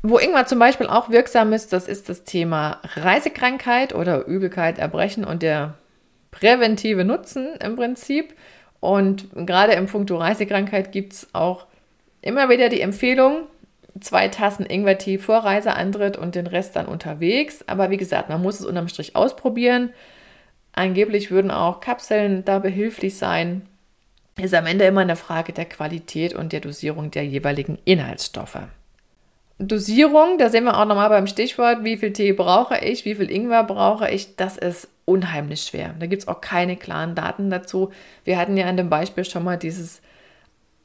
Wo 0.00 0.18
Ingwer 0.18 0.46
zum 0.46 0.60
Beispiel 0.60 0.86
auch 0.86 1.10
wirksam 1.10 1.52
ist, 1.52 1.72
das 1.72 1.88
ist 1.88 2.08
das 2.08 2.22
Thema 2.22 2.80
Reisekrankheit 2.94 3.96
oder 3.96 4.26
Übelkeit, 4.26 4.78
Erbrechen 4.78 5.24
und 5.24 5.42
der 5.42 5.74
präventive 6.30 7.04
Nutzen 7.04 7.56
im 7.56 7.74
Prinzip. 7.74 8.34
Und 8.78 9.28
gerade 9.34 9.72
im 9.72 9.86
Punkto 9.86 10.18
Reisekrankheit 10.18 10.92
gibt 10.92 11.14
es 11.14 11.28
auch 11.32 11.66
immer 12.20 12.48
wieder 12.48 12.68
die 12.68 12.80
Empfehlung, 12.80 13.48
zwei 14.00 14.28
Tassen 14.28 14.66
Ingwertee 14.66 15.18
vor 15.18 15.38
Reiseantritt 15.38 16.16
und 16.16 16.34
den 16.34 16.46
Rest 16.46 16.76
dann 16.76 16.86
unterwegs. 16.86 17.64
Aber 17.66 17.90
wie 17.90 17.96
gesagt, 17.96 18.28
man 18.28 18.42
muss 18.42 18.60
es 18.60 18.66
unterm 18.66 18.88
Strich 18.88 19.16
ausprobieren. 19.16 19.90
Angeblich 20.72 21.30
würden 21.30 21.50
auch 21.50 21.80
Kapseln 21.80 22.44
da 22.44 22.58
behilflich 22.58 23.16
sein. 23.16 23.62
Ist 24.36 24.54
am 24.54 24.66
Ende 24.66 24.84
immer 24.84 25.02
eine 25.02 25.16
Frage 25.16 25.52
der 25.52 25.66
Qualität 25.66 26.34
und 26.34 26.52
der 26.52 26.60
Dosierung 26.60 27.12
der 27.12 27.24
jeweiligen 27.24 27.78
Inhaltsstoffe. 27.84 28.58
Dosierung, 29.60 30.38
da 30.38 30.50
sehen 30.50 30.64
wir 30.64 30.76
auch 30.76 30.84
nochmal 30.84 31.10
beim 31.10 31.28
Stichwort, 31.28 31.84
wie 31.84 31.96
viel 31.96 32.12
Tee 32.12 32.32
brauche 32.32 32.78
ich, 32.78 33.04
wie 33.04 33.14
viel 33.14 33.30
Ingwer 33.30 33.62
brauche 33.62 34.10
ich, 34.10 34.34
das 34.34 34.58
ist 34.58 34.88
unheimlich 35.04 35.62
schwer. 35.62 35.94
Da 36.00 36.06
gibt 36.06 36.22
es 36.22 36.28
auch 36.28 36.40
keine 36.40 36.76
klaren 36.76 37.14
Daten 37.14 37.50
dazu. 37.50 37.92
Wir 38.24 38.36
hatten 38.36 38.56
ja 38.56 38.66
an 38.66 38.76
dem 38.76 38.90
Beispiel 38.90 39.24
schon 39.24 39.44
mal 39.44 39.56
dieses 39.56 40.02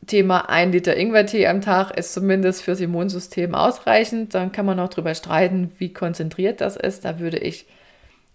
Thema, 0.08 0.50
ein 0.50 0.72
Liter 0.72 0.98
Ingwertee 0.98 1.48
am 1.48 1.62
Tag 1.62 1.92
ist 1.92 2.14
zumindest 2.14 2.64
fürs 2.64 2.80
Immunsystem 2.80 3.54
ausreichend. 3.54 4.34
Dann 4.34 4.52
kann 4.52 4.66
man 4.66 4.78
noch 4.78 4.90
darüber 4.90 5.14
streiten, 5.14 5.72
wie 5.78 5.94
konzentriert 5.94 6.62
das 6.62 6.78
ist. 6.78 7.06
Da 7.06 7.20
würde 7.20 7.38
ich 7.38 7.66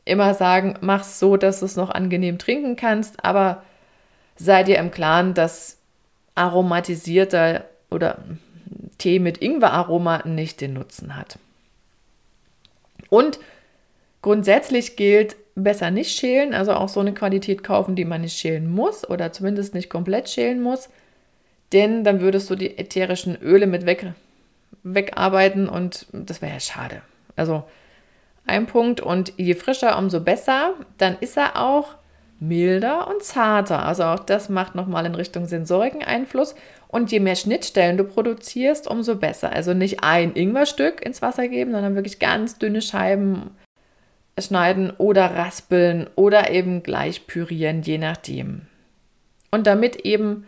immer 0.04 0.34
sagen, 0.34 0.74
mach 0.80 1.02
es 1.02 1.18
so, 1.18 1.36
dass 1.36 1.60
du 1.60 1.66
es 1.66 1.76
noch 1.76 1.90
angenehm 1.90 2.38
trinken 2.38 2.76
kannst, 2.76 3.24
aber 3.24 3.62
sei 4.36 4.62
dir 4.62 4.78
im 4.78 4.90
Klaren, 4.90 5.34
dass 5.34 5.78
aromatisierter 6.34 7.64
oder 7.90 8.18
Tee 8.98 9.18
mit 9.18 9.38
Ingweraroma 9.38 10.22
nicht 10.26 10.60
den 10.60 10.74
Nutzen 10.74 11.16
hat. 11.16 11.38
Und 13.08 13.38
grundsätzlich 14.22 14.96
gilt, 14.96 15.36
besser 15.54 15.90
nicht 15.90 16.16
schälen, 16.16 16.52
also 16.52 16.72
auch 16.72 16.88
so 16.88 17.00
eine 17.00 17.14
Qualität 17.14 17.62
kaufen, 17.62 17.94
die 17.94 18.04
man 18.04 18.22
nicht 18.22 18.38
schälen 18.38 18.70
muss 18.70 19.08
oder 19.08 19.32
zumindest 19.32 19.74
nicht 19.74 19.88
komplett 19.88 20.28
schälen 20.28 20.60
muss 20.60 20.88
denn 21.74 22.04
dann 22.04 22.20
würdest 22.20 22.48
du 22.48 22.54
die 22.54 22.78
ätherischen 22.78 23.36
Öle 23.42 23.66
mit 23.66 23.84
weg, 23.84 24.12
wegarbeiten 24.82 25.68
und 25.68 26.06
das 26.12 26.40
wäre 26.40 26.54
ja 26.54 26.60
schade. 26.60 27.02
Also 27.36 27.64
ein 28.46 28.66
Punkt 28.66 29.00
und 29.00 29.32
je 29.36 29.54
frischer, 29.54 29.98
umso 29.98 30.20
besser. 30.20 30.74
Dann 30.98 31.16
ist 31.20 31.36
er 31.36 31.60
auch 31.60 31.96
milder 32.40 33.08
und 33.08 33.22
zarter. 33.22 33.84
Also 33.84 34.04
auch 34.04 34.20
das 34.20 34.48
macht 34.48 34.74
nochmal 34.74 35.06
in 35.06 35.14
Richtung 35.14 35.46
Sensoriken 35.46 36.02
Einfluss. 36.02 36.54
Und 36.88 37.10
je 37.10 37.20
mehr 37.20 37.36
Schnittstellen 37.36 37.96
du 37.96 38.04
produzierst, 38.04 38.86
umso 38.86 39.16
besser. 39.16 39.50
Also 39.50 39.74
nicht 39.74 40.04
ein 40.04 40.34
Ingwerstück 40.34 41.04
ins 41.04 41.22
Wasser 41.22 41.48
geben, 41.48 41.72
sondern 41.72 41.94
wirklich 41.94 42.18
ganz 42.18 42.58
dünne 42.58 42.82
Scheiben 42.82 43.50
schneiden 44.38 44.92
oder 44.98 45.34
raspeln 45.34 46.08
oder 46.16 46.50
eben 46.50 46.82
gleich 46.82 47.26
pürieren, 47.26 47.82
je 47.82 47.98
nachdem. 47.98 48.62
Und 49.50 49.66
damit 49.66 49.96
eben 49.96 50.44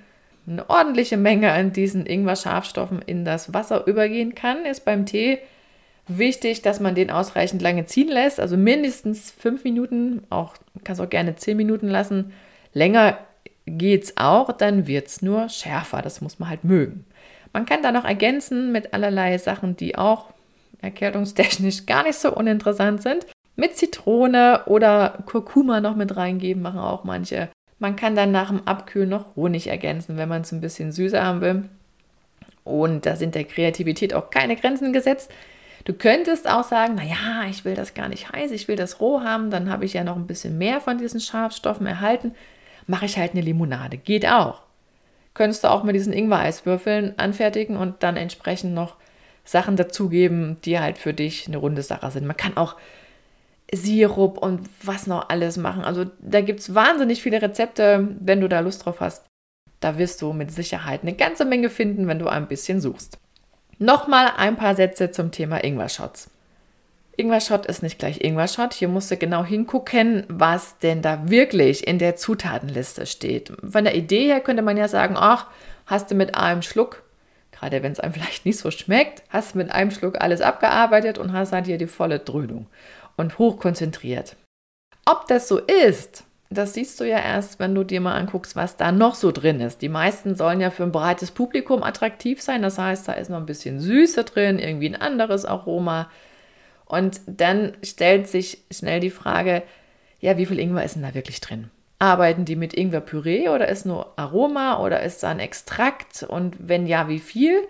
eine 0.49 0.69
ordentliche 0.71 1.17
Menge 1.17 1.53
an 1.53 1.73
diesen 1.73 2.07
Ingwer-Schafstoffen 2.07 3.03
in 3.03 3.25
das 3.25 3.53
Wasser 3.53 3.87
übergehen 3.87 4.35
kann, 4.35 4.65
ist 4.65 4.85
beim 4.85 5.07
Tee 5.07 5.39
wichtig, 6.09 6.63
dass 6.63 6.81
man 6.81 6.95
den 6.95 7.11
ausreichend 7.11 7.63
lange 7.63 7.87
ziehen 7.87 8.09
lässt, 8.09 8.39
also 8.39 8.57
mindestens 8.57 9.33
fünf 9.33 9.65
Minuten, 9.65 10.23
auch 10.31 10.55
kannst 10.85 11.01
auch 11.01 11.11
gerne 11.11 11.35
zehn 11.37 11.57
Minuten 11.57 11.89
lassen. 11.89 12.33
Länger 12.73 13.19
geht 13.67 14.05
es 14.05 14.17
auch, 14.17 14.53
dann 14.53 14.87
wird 14.87 15.09
es 15.09 15.23
nur 15.23 15.49
schärfer. 15.49 16.03
Das 16.03 16.21
muss 16.21 16.39
man 16.39 16.49
halt 16.49 16.65
mögen. 16.65 17.05
Man 17.53 17.67
kann 17.67 17.83
da 17.83 17.91
noch 17.91 18.05
ergänzen 18.05 18.73
mit 18.73 18.95
allerlei 18.95 19.39
Sachen, 19.39 19.77
die 19.77 19.97
auch 19.97 20.33
erkältungstechnisch 20.83 21.87
gar 21.87 22.05
nicht 22.05 22.19
so 22.19 22.35
uninteressant 22.35 23.03
sind. 23.03 23.27
Mit 23.57 23.77
Zitrone 23.77 24.63
oder 24.67 25.19
Kurkuma 25.25 25.81
noch 25.81 25.97
mit 25.97 26.17
reingeben, 26.17 26.63
machen 26.63 26.81
auch 26.81 27.05
manche. 27.05 27.49
Man 27.79 27.97
kann 27.97 28.15
dann 28.15 28.33
nach 28.33 28.49
dem 28.49 28.67
Abkühlen 28.67 29.09
noch 29.09 29.37
Honig 29.37 29.67
ergänzen, 29.67 30.17
wenn 30.17 30.29
man 30.29 30.43
es 30.43 30.53
ein 30.53 30.61
bisschen 30.61 30.93
süßer 30.93 31.23
haben 31.23 31.41
will. 31.41 31.69
Und 32.65 33.07
da 33.07 33.17
sind 33.17 33.35
der 33.35 33.45
Kreativität 33.45 34.15
auch 34.15 34.31
keine 34.31 34.57
Grenzen 34.57 34.93
gesetzt. 34.93 35.31
Du 35.85 35.93
könntest 35.93 36.51
auch 36.51 36.65
sagen, 36.65 36.97
naja, 36.97 37.45
ich 37.49 37.65
will 37.65 37.75
das 37.75 37.95
gar 37.95 38.09
nicht 38.09 38.33
heiß, 38.33 38.51
ich 38.51 38.67
will 38.67 38.75
das 38.75 39.01
roh 39.01 39.21
haben, 39.21 39.51
dann 39.51 39.71
habe 39.71 39.85
ich 39.85 39.93
ja 39.93 40.03
noch 40.03 40.17
ein 40.17 40.27
bisschen 40.27 40.59
mehr 40.59 40.81
von 40.81 40.99
diesen 40.99 41.21
Schafstoffen 41.21 41.87
erhalten. 41.87 42.35
Mache 42.89 43.07
ich 43.07 43.19
halt 43.19 43.33
eine 43.33 43.41
Limonade. 43.41 43.97
Geht 43.97 44.27
auch. 44.27 44.63
Könntest 45.33 45.63
du 45.63 45.69
auch 45.69 45.85
mit 45.85 45.95
diesen 45.95 46.13
Ingwer-Eiswürfeln 46.13 47.15
anfertigen 47.19 47.77
und 47.77 48.03
dann 48.03 48.17
entsprechend 48.17 48.75
noch 48.75 48.97
Sachen 49.45 49.77
dazugeben, 49.77 50.57
die 50.65 50.81
halt 50.81 50.99
für 50.99 51.15
dich 51.15 51.47
eine 51.47 51.59
runde 51.59 51.83
Sache 51.83 52.11
sind. 52.11 52.27
Man 52.27 52.37
kann 52.37 52.57
auch 52.57 52.75
Sirup 53.73 54.39
und 54.39 54.61
was 54.83 55.07
noch 55.07 55.29
alles 55.29 55.57
machen. 55.57 55.85
Also 55.85 56.07
da 56.21 56.41
gibt 56.41 56.61
es 56.61 56.75
wahnsinnig 56.75 57.23
viele 57.23 57.43
Rezepte, 57.43 58.09
wenn 58.21 58.41
du 58.41 58.49
da 58.49 58.61
Lust 58.61 58.85
drauf 58.85 59.01
hast. 59.01 59.25
Da 59.81 59.99
wirst 59.99 60.23
du 60.23 60.33
mit 60.33 60.53
Sicherheit 60.53 61.03
eine 61.03 61.15
ganze 61.15 61.45
Menge 61.45 61.69
finden, 61.69 62.07
wenn 62.07 62.19
du 62.19 62.29
ein 62.29 62.49
bisschen 62.49 62.81
suchst. 62.81 63.19
Nochmal 63.79 64.33
ein 64.37 64.57
paar 64.57 64.75
Sätze 64.75 65.11
zum 65.11 65.33
Thema 65.33 65.63
Ingwer-Shots. 65.63 66.31
Ingwer-Shot 67.17 67.67
ist 67.67 67.83
nicht 67.83 67.99
gleich 67.99 68.23
Ingwer-Shot. 68.23 68.73
Hier 68.73 68.89
musst 68.89 69.11
du 69.11 69.17
genau 69.17 69.45
hingucken, 69.45 70.25
was 70.29 70.79
denn 70.79 71.03
da 71.03 71.29
wirklich 71.29 71.87
in 71.87 71.99
der 71.99 72.17
Zutatenliste 72.17 73.07
steht. 73.07 73.53
Von 73.69 73.85
der 73.85 73.95
Idee 73.95 74.27
her 74.27 74.41
könnte 74.41 74.63
man 74.63 74.77
ja 74.77 74.89
sagen, 74.89 75.17
ach, 75.19 75.47
hast 75.87 76.11
du 76.11 76.15
mit 76.15 76.35
einem 76.35 76.63
Schluck, 76.63 77.03
gerade 77.53 77.83
wenn 77.83 77.93
es 77.93 78.01
einem 78.01 78.13
vielleicht 78.15 78.47
nicht 78.47 78.59
so 78.59 78.71
schmeckt, 78.71 79.23
hast 79.29 79.55
du 79.55 79.59
mit 79.59 79.71
einem 79.71 79.91
Schluck 79.91 80.21
alles 80.21 80.41
abgearbeitet 80.41 81.19
und 81.19 81.33
hast 81.33 81.53
halt 81.53 81.67
hier 81.67 81.79
die 81.79 81.87
volle 81.87 82.19
Dröhnung 82.19 82.67
und 83.17 83.39
hochkonzentriert. 83.39 84.37
Ob 85.05 85.27
das 85.29 85.49
so 85.49 85.59
ist, 85.59 86.25
das 86.51 86.75
siehst 86.75 87.01
du 87.01 87.05
ja 87.05 87.19
erst, 87.19 87.59
wenn 87.59 87.75
du 87.75 87.83
dir 87.83 88.01
mal 88.01 88.15
anguckst, 88.15 88.55
was 88.55 88.77
da 88.77 88.93
noch 88.93 89.15
so 89.15 89.33
drin 89.33 89.61
ist. 89.61 89.83
Die 89.83 89.89
meisten 89.89 90.37
sollen 90.37 90.61
ja 90.61 90.71
für 90.71 90.85
ein 90.85 90.93
breites 90.93 91.33
Publikum 91.33 91.83
attraktiv 91.83 92.41
sein. 92.41 92.63
Das 92.63 92.79
heißt, 92.79 93.09
da 93.09 93.13
ist 93.13 93.31
noch 93.31 93.39
ein 93.39 93.47
bisschen 93.47 93.81
Süße 93.81 94.25
drin, 94.25 94.59
irgendwie 94.59 94.89
ein 94.89 95.01
anderes 95.01 95.45
Aroma. 95.45 96.11
Und 96.85 97.21
dann 97.27 97.73
stellt 97.83 98.29
sich 98.29 98.65
schnell 98.71 99.01
die 99.01 99.11
Frage, 99.11 99.65
ja, 100.21 100.39
wie 100.39 100.47
viel 100.47 100.61
Ingwer 100.61 100.85
ist 100.85 100.95
denn 100.95 101.03
da 101.03 101.15
wirklich 101.15 101.41
drin? 101.41 101.71
Arbeiten 101.99 102.45
die 102.45 102.57
mit 102.57 102.75
Ingwerpüree 102.75 103.49
oder 103.49 103.69
ist 103.69 103.87
nur 103.87 104.13
Aroma 104.17 104.81
oder 104.81 105.03
ist 105.03 105.23
da 105.23 105.31
ein 105.31 105.41
Extrakt? 105.41 106.23
Und 106.23 106.57
wenn 106.61 106.87
ja, 106.87 107.09
wie 107.09 107.19
viel? 107.19 107.67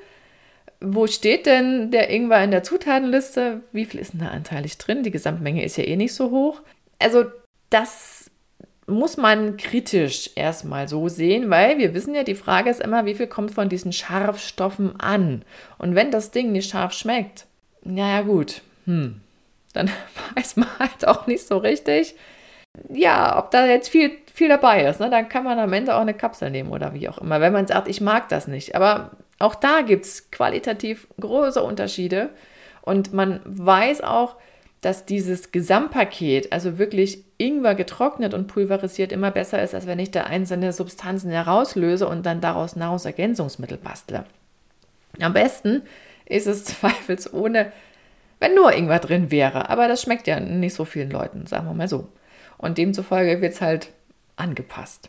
Wo 0.80 1.06
steht 1.06 1.46
denn 1.46 1.90
der 1.90 2.10
Ingwer 2.10 2.42
in 2.44 2.50
der 2.50 2.62
Zutatenliste? 2.62 3.62
Wie 3.72 3.84
viel 3.84 4.00
ist 4.00 4.12
denn 4.12 4.20
da 4.20 4.28
anteilig 4.28 4.78
drin? 4.78 5.02
Die 5.02 5.10
Gesamtmenge 5.10 5.64
ist 5.64 5.76
ja 5.76 5.84
eh 5.84 5.96
nicht 5.96 6.14
so 6.14 6.30
hoch. 6.30 6.60
Also 6.98 7.24
das 7.70 8.30
muss 8.86 9.16
man 9.16 9.56
kritisch 9.56 10.30
erstmal 10.36 10.88
so 10.88 11.08
sehen, 11.08 11.50
weil 11.50 11.78
wir 11.78 11.92
wissen 11.94 12.14
ja, 12.14 12.22
die 12.22 12.36
Frage 12.36 12.70
ist 12.70 12.80
immer, 12.80 13.04
wie 13.04 13.14
viel 13.14 13.26
kommt 13.26 13.52
von 13.52 13.68
diesen 13.68 13.92
Scharfstoffen 13.92 15.00
an? 15.00 15.42
Und 15.78 15.94
wenn 15.94 16.10
das 16.10 16.30
Ding 16.30 16.52
nicht 16.52 16.70
scharf 16.70 16.92
schmeckt, 16.92 17.46
naja 17.82 18.22
gut, 18.22 18.62
hm, 18.84 19.20
dann 19.72 19.90
weiß 20.36 20.56
man 20.56 20.68
halt 20.78 21.06
auch 21.06 21.26
nicht 21.26 21.46
so 21.46 21.58
richtig, 21.58 22.14
ja, 22.90 23.38
ob 23.38 23.50
da 23.50 23.66
jetzt 23.66 23.88
viel, 23.88 24.12
viel 24.32 24.48
dabei 24.48 24.84
ist. 24.84 25.00
Ne? 25.00 25.10
Dann 25.10 25.28
kann 25.28 25.44
man 25.44 25.58
am 25.58 25.72
Ende 25.72 25.94
auch 25.94 26.00
eine 26.00 26.14
Kapsel 26.14 26.50
nehmen 26.50 26.70
oder 26.70 26.94
wie 26.94 27.08
auch 27.08 27.18
immer, 27.18 27.40
wenn 27.40 27.52
man 27.52 27.66
sagt, 27.66 27.88
ich 27.88 28.00
mag 28.00 28.28
das 28.28 28.46
nicht. 28.46 28.74
Aber 28.74 29.12
auch 29.38 29.54
da 29.54 29.82
gibt 29.82 30.06
es 30.06 30.30
qualitativ 30.30 31.06
große 31.20 31.62
Unterschiede 31.62 32.30
und 32.82 33.12
man 33.12 33.40
weiß 33.44 34.02
auch, 34.02 34.36
dass 34.80 35.04
dieses 35.04 35.52
Gesamtpaket, 35.52 36.52
also 36.52 36.78
wirklich 36.78 37.24
Ingwer 37.38 37.74
getrocknet 37.74 38.34
und 38.34 38.46
pulverisiert, 38.46 39.12
immer 39.12 39.30
besser 39.30 39.62
ist, 39.62 39.74
als 39.74 39.86
wenn 39.86 39.98
ich 39.98 40.10
da 40.10 40.24
einzelne 40.24 40.72
Substanzen 40.72 41.30
herauslöse 41.30 42.06
und 42.06 42.24
dann 42.24 42.40
daraus 42.40 42.76
Nahrungsergänzungsmittel 42.76 43.78
bastle. 43.78 44.24
Am 45.20 45.32
besten 45.32 45.82
ist 46.26 46.46
es 46.46 46.64
zweifelsohne 46.66 47.72
wenn 48.40 48.54
nur 48.54 48.72
Ingwer 48.72 48.98
drin 48.98 49.30
wäre. 49.30 49.68
Aber 49.70 49.88
das 49.88 50.02
schmeckt 50.02 50.26
ja 50.26 50.40
nicht 50.40 50.74
so 50.74 50.84
vielen 50.84 51.10
Leuten, 51.10 51.46
sagen 51.46 51.66
wir 51.66 51.74
mal 51.74 51.88
so. 51.88 52.08
Und 52.58 52.78
demzufolge 52.78 53.40
wird 53.40 53.54
es 53.54 53.60
halt 53.60 53.90
angepasst. 54.36 55.08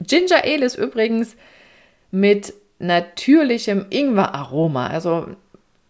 Ginger 0.00 0.44
Ale 0.44 0.64
ist 0.64 0.76
übrigens 0.76 1.36
mit 2.10 2.54
natürlichem 2.78 3.86
Ingwer-Aroma, 3.90 4.86
also 4.88 5.28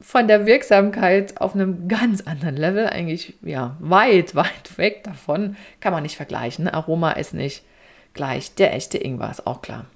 von 0.00 0.28
der 0.28 0.46
Wirksamkeit 0.46 1.40
auf 1.40 1.54
einem 1.54 1.88
ganz 1.88 2.22
anderen 2.22 2.56
Level, 2.56 2.86
eigentlich 2.86 3.34
ja 3.42 3.76
weit, 3.80 4.34
weit 4.34 4.78
weg 4.78 5.04
davon, 5.04 5.56
kann 5.80 5.92
man 5.92 6.02
nicht 6.02 6.16
vergleichen. 6.16 6.68
Aroma 6.68 7.12
ist 7.12 7.34
nicht 7.34 7.62
gleich 8.14 8.54
der 8.54 8.74
echte 8.74 8.98
Ingwer, 8.98 9.30
ist 9.30 9.46
auch 9.46 9.62
klar. 9.62 9.86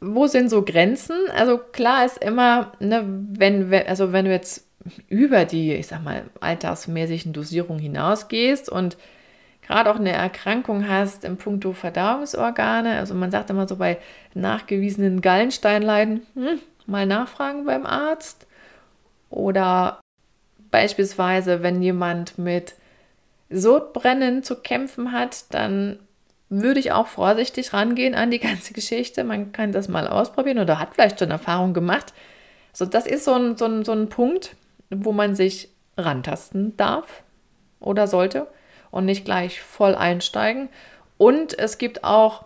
Wo 0.00 0.26
sind 0.26 0.50
so 0.50 0.62
Grenzen? 0.62 1.16
Also 1.36 1.58
klar 1.58 2.04
ist 2.04 2.18
immer, 2.18 2.72
ne, 2.80 3.04
wenn, 3.06 3.72
also 3.86 4.12
wenn 4.12 4.24
du 4.24 4.32
jetzt 4.32 4.66
über 5.08 5.44
die, 5.44 5.74
ich 5.74 5.86
sag 5.86 6.02
mal, 6.02 6.24
alltagsmäßigen 6.40 7.32
Dosierungen 7.32 7.80
hinausgehst 7.80 8.68
und 8.68 8.96
gerade 9.72 9.90
auch 9.90 9.98
eine 9.98 10.12
Erkrankung 10.12 10.86
hast 10.86 11.24
im 11.24 11.38
Punkto 11.38 11.72
Verdauungsorgane, 11.72 12.98
also 12.98 13.14
man 13.14 13.30
sagt 13.30 13.48
immer 13.48 13.66
so 13.66 13.76
bei 13.76 13.98
nachgewiesenen 14.34 15.22
Gallensteinleiden, 15.22 16.26
hm, 16.34 16.60
mal 16.86 17.06
nachfragen 17.06 17.64
beim 17.64 17.86
Arzt. 17.86 18.46
Oder 19.30 19.98
beispielsweise, 20.70 21.62
wenn 21.62 21.80
jemand 21.80 22.36
mit 22.36 22.74
Sodbrennen 23.48 24.42
zu 24.42 24.56
kämpfen 24.56 25.12
hat, 25.12 25.46
dann 25.54 25.98
würde 26.50 26.78
ich 26.78 26.92
auch 26.92 27.06
vorsichtig 27.06 27.72
rangehen 27.72 28.14
an 28.14 28.30
die 28.30 28.40
ganze 28.40 28.72
Geschichte. 28.74 29.24
Man 29.24 29.52
kann 29.52 29.72
das 29.72 29.88
mal 29.88 30.06
ausprobieren 30.06 30.58
oder 30.58 30.78
hat 30.78 30.94
vielleicht 30.94 31.18
schon 31.18 31.30
Erfahrung 31.30 31.72
gemacht. 31.72 32.12
So, 32.74 32.84
das 32.84 33.06
ist 33.06 33.24
so 33.24 33.32
ein, 33.32 33.56
so 33.56 33.64
ein, 33.64 33.86
so 33.86 33.92
ein 33.92 34.10
Punkt, 34.10 34.54
wo 34.90 35.12
man 35.12 35.34
sich 35.34 35.70
rantasten 35.96 36.76
darf 36.76 37.22
oder 37.80 38.06
sollte 38.06 38.48
und 38.92 39.06
nicht 39.06 39.24
gleich 39.24 39.60
voll 39.60 39.96
einsteigen. 39.96 40.68
Und 41.18 41.58
es 41.58 41.78
gibt 41.78 42.04
auch 42.04 42.44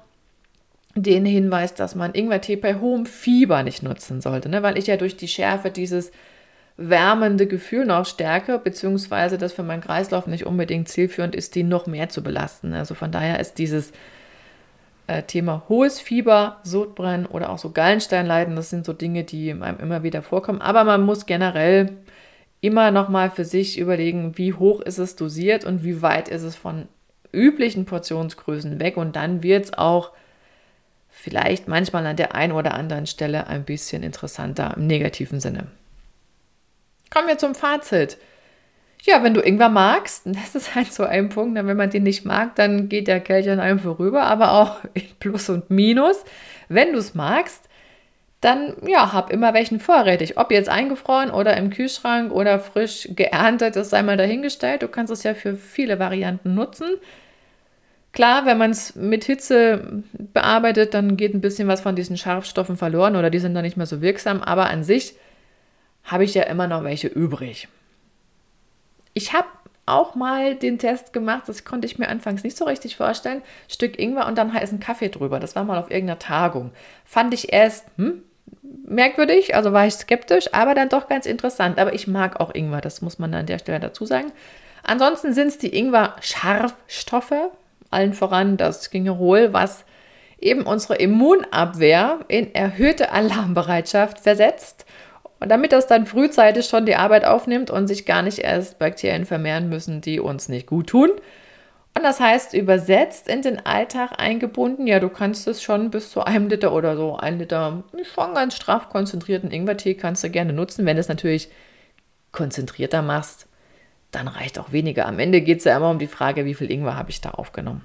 den 0.94 1.26
Hinweis, 1.26 1.74
dass 1.74 1.94
man 1.94 2.14
Ingwertee 2.14 2.56
bei 2.56 2.76
hohem 2.76 3.04
Fieber 3.04 3.62
nicht 3.62 3.82
nutzen 3.82 4.22
sollte, 4.22 4.48
ne? 4.48 4.62
weil 4.62 4.78
ich 4.78 4.86
ja 4.86 4.96
durch 4.96 5.18
die 5.18 5.28
Schärfe 5.28 5.70
dieses 5.70 6.10
wärmende 6.78 7.46
Gefühl 7.46 7.84
noch 7.84 8.06
stärke, 8.06 8.58
beziehungsweise 8.58 9.36
das 9.36 9.52
für 9.52 9.62
meinen 9.62 9.82
Kreislauf 9.82 10.26
nicht 10.26 10.46
unbedingt 10.46 10.88
zielführend 10.88 11.34
ist, 11.34 11.54
die 11.54 11.62
noch 11.62 11.86
mehr 11.86 12.08
zu 12.08 12.22
belasten. 12.22 12.72
Also 12.72 12.94
von 12.94 13.10
daher 13.10 13.40
ist 13.40 13.58
dieses 13.58 13.92
äh, 15.06 15.22
Thema 15.22 15.64
hohes 15.68 16.00
Fieber, 16.00 16.58
Sodbrennen 16.62 17.26
oder 17.26 17.50
auch 17.50 17.58
so 17.58 17.70
Gallensteinleiden, 17.70 18.56
das 18.56 18.70
sind 18.70 18.86
so 18.86 18.92
Dinge, 18.92 19.24
die 19.24 19.52
einem 19.52 19.80
immer 19.80 20.02
wieder 20.02 20.22
vorkommen. 20.22 20.60
Aber 20.60 20.84
man 20.84 21.02
muss 21.02 21.26
generell 21.26 21.92
immer 22.60 22.90
noch 22.90 23.08
mal 23.08 23.30
für 23.30 23.44
sich 23.44 23.78
überlegen, 23.78 24.36
wie 24.38 24.52
hoch 24.52 24.80
ist 24.80 24.98
es 24.98 25.16
dosiert 25.16 25.64
und 25.64 25.84
wie 25.84 26.02
weit 26.02 26.28
ist 26.28 26.42
es 26.42 26.56
von 26.56 26.88
üblichen 27.32 27.84
Portionsgrößen 27.84 28.80
weg 28.80 28.96
und 28.96 29.16
dann 29.16 29.42
wird 29.42 29.66
es 29.66 29.74
auch 29.74 30.12
vielleicht 31.10 31.68
manchmal 31.68 32.06
an 32.06 32.16
der 32.16 32.34
einen 32.34 32.52
oder 32.52 32.74
anderen 32.74 33.06
Stelle 33.06 33.46
ein 33.46 33.64
bisschen 33.64 34.02
interessanter 34.02 34.74
im 34.76 34.86
negativen 34.86 35.40
Sinne. 35.40 35.66
Kommen 37.10 37.28
wir 37.28 37.38
zum 37.38 37.54
Fazit. 37.54 38.18
Ja, 39.02 39.22
wenn 39.22 39.34
du 39.34 39.40
Ingwer 39.40 39.68
magst, 39.68 40.22
das 40.24 40.54
ist 40.54 40.74
halt 40.74 40.92
so 40.92 41.04
ein 41.04 41.28
Punkt, 41.28 41.54
wenn 41.54 41.76
man 41.76 41.90
den 41.90 42.02
nicht 42.02 42.24
mag, 42.24 42.54
dann 42.56 42.88
geht 42.88 43.08
der 43.08 43.20
Kelch 43.20 43.48
an 43.48 43.60
einem 43.60 43.78
vorüber, 43.78 44.24
aber 44.24 44.52
auch 44.52 44.84
in 44.94 45.08
Plus 45.20 45.48
und 45.48 45.70
Minus. 45.70 46.24
Wenn 46.68 46.92
du 46.92 46.98
es 46.98 47.14
magst, 47.14 47.65
dann 48.40 48.76
ja, 48.86 49.12
hab 49.12 49.30
immer 49.30 49.54
welchen 49.54 49.80
vorrätig. 49.80 50.36
Ob 50.36 50.50
jetzt 50.50 50.68
eingefroren 50.68 51.30
oder 51.30 51.56
im 51.56 51.70
Kühlschrank 51.70 52.32
oder 52.32 52.58
frisch 52.58 53.08
geerntet, 53.16 53.76
das 53.76 53.90
sei 53.90 54.02
mal 54.02 54.16
dahingestellt. 54.16 54.82
Du 54.82 54.88
kannst 54.88 55.12
es 55.12 55.22
ja 55.22 55.34
für 55.34 55.56
viele 55.56 55.98
Varianten 55.98 56.54
nutzen. 56.54 56.88
Klar, 58.12 58.46
wenn 58.46 58.56
man 58.56 58.70
es 58.70 58.94
mit 58.94 59.24
Hitze 59.24 60.02
bearbeitet, 60.12 60.94
dann 60.94 61.16
geht 61.16 61.34
ein 61.34 61.40
bisschen 61.40 61.68
was 61.68 61.82
von 61.82 61.96
diesen 61.96 62.16
Scharfstoffen 62.16 62.76
verloren 62.76 63.16
oder 63.16 63.30
die 63.30 63.38
sind 63.38 63.54
dann 63.54 63.64
nicht 63.64 63.76
mehr 63.76 63.86
so 63.86 64.00
wirksam, 64.00 64.42
aber 64.42 64.70
an 64.70 64.84
sich 64.84 65.16
habe 66.04 66.24
ich 66.24 66.32
ja 66.32 66.44
immer 66.44 66.66
noch 66.66 66.84
welche 66.84 67.08
übrig. 67.08 67.68
Ich 69.12 69.32
habe 69.32 69.48
auch 69.86 70.16
mal 70.16 70.56
den 70.56 70.78
Test 70.78 71.12
gemacht, 71.12 71.44
das 71.46 71.64
konnte 71.64 71.86
ich 71.86 71.98
mir 71.98 72.08
anfangs 72.08 72.42
nicht 72.42 72.56
so 72.56 72.64
richtig 72.64 72.96
vorstellen. 72.96 73.42
Stück 73.68 73.98
Ingwer 73.98 74.26
und 74.26 74.36
dann 74.36 74.52
heißen 74.52 74.80
Kaffee 74.80 75.08
drüber. 75.08 75.38
Das 75.38 75.54
war 75.54 75.64
mal 75.64 75.78
auf 75.78 75.90
irgendeiner 75.90 76.18
Tagung. 76.18 76.72
Fand 77.04 77.32
ich 77.32 77.52
erst 77.52 77.86
hm, 77.96 78.22
merkwürdig, 78.84 79.54
also 79.54 79.72
war 79.72 79.86
ich 79.86 79.94
skeptisch, 79.94 80.52
aber 80.52 80.74
dann 80.74 80.88
doch 80.88 81.08
ganz 81.08 81.24
interessant. 81.24 81.78
Aber 81.78 81.94
ich 81.94 82.08
mag 82.08 82.40
auch 82.40 82.52
Ingwer, 82.52 82.80
das 82.80 83.00
muss 83.00 83.18
man 83.20 83.32
an 83.32 83.46
der 83.46 83.60
Stelle 83.60 83.80
dazu 83.80 84.04
sagen. 84.04 84.32
Ansonsten 84.82 85.32
sind 85.32 85.48
es 85.48 85.58
die 85.58 85.74
Ingwer-Scharfstoffe, 85.76 87.50
allen 87.90 88.12
voran 88.12 88.56
das 88.56 88.90
Gingerol, 88.90 89.52
was 89.52 89.84
eben 90.40 90.62
unsere 90.62 90.96
Immunabwehr 90.96 92.20
in 92.28 92.54
erhöhte 92.54 93.12
Alarmbereitschaft 93.12 94.20
versetzt 94.20 94.85
und 95.40 95.50
damit 95.50 95.72
das 95.72 95.86
dann 95.86 96.06
frühzeitig 96.06 96.66
schon 96.66 96.86
die 96.86 96.96
Arbeit 96.96 97.24
aufnimmt 97.24 97.70
und 97.70 97.86
sich 97.88 98.06
gar 98.06 98.22
nicht 98.22 98.38
erst 98.38 98.78
Bakterien 98.78 99.26
vermehren 99.26 99.68
müssen, 99.68 100.00
die 100.00 100.20
uns 100.20 100.48
nicht 100.48 100.66
gut 100.66 100.88
tun. 100.88 101.10
Und 101.94 102.02
das 102.02 102.20
heißt, 102.20 102.52
übersetzt 102.52 103.26
in 103.26 103.40
den 103.40 103.64
Alltag 103.64 104.12
eingebunden, 104.18 104.86
ja, 104.86 105.00
du 105.00 105.08
kannst 105.08 105.48
es 105.48 105.62
schon 105.62 105.90
bis 105.90 106.10
zu 106.10 106.22
einem 106.22 106.48
Liter 106.48 106.72
oder 106.72 106.94
so, 106.96 107.16
ein 107.16 107.38
Liter 107.38 107.84
schon 108.14 108.34
ganz 108.34 108.54
straff 108.54 108.90
konzentrierten 108.90 109.50
Ingwertee 109.50 109.94
kannst 109.94 110.22
du 110.22 110.28
gerne 110.28 110.52
nutzen. 110.52 110.84
Wenn 110.84 110.96
du 110.96 111.00
es 111.00 111.08
natürlich 111.08 111.48
konzentrierter 112.32 113.00
machst, 113.00 113.46
dann 114.10 114.28
reicht 114.28 114.58
auch 114.58 114.72
weniger. 114.72 115.06
Am 115.06 115.18
Ende 115.18 115.40
geht 115.40 115.58
es 115.58 115.64
ja 115.64 115.76
immer 115.76 115.90
um 115.90 115.98
die 115.98 116.06
Frage, 116.06 116.44
wie 116.44 116.54
viel 116.54 116.70
Ingwer 116.70 116.96
habe 116.96 117.10
ich 117.10 117.22
da 117.22 117.30
aufgenommen. 117.30 117.84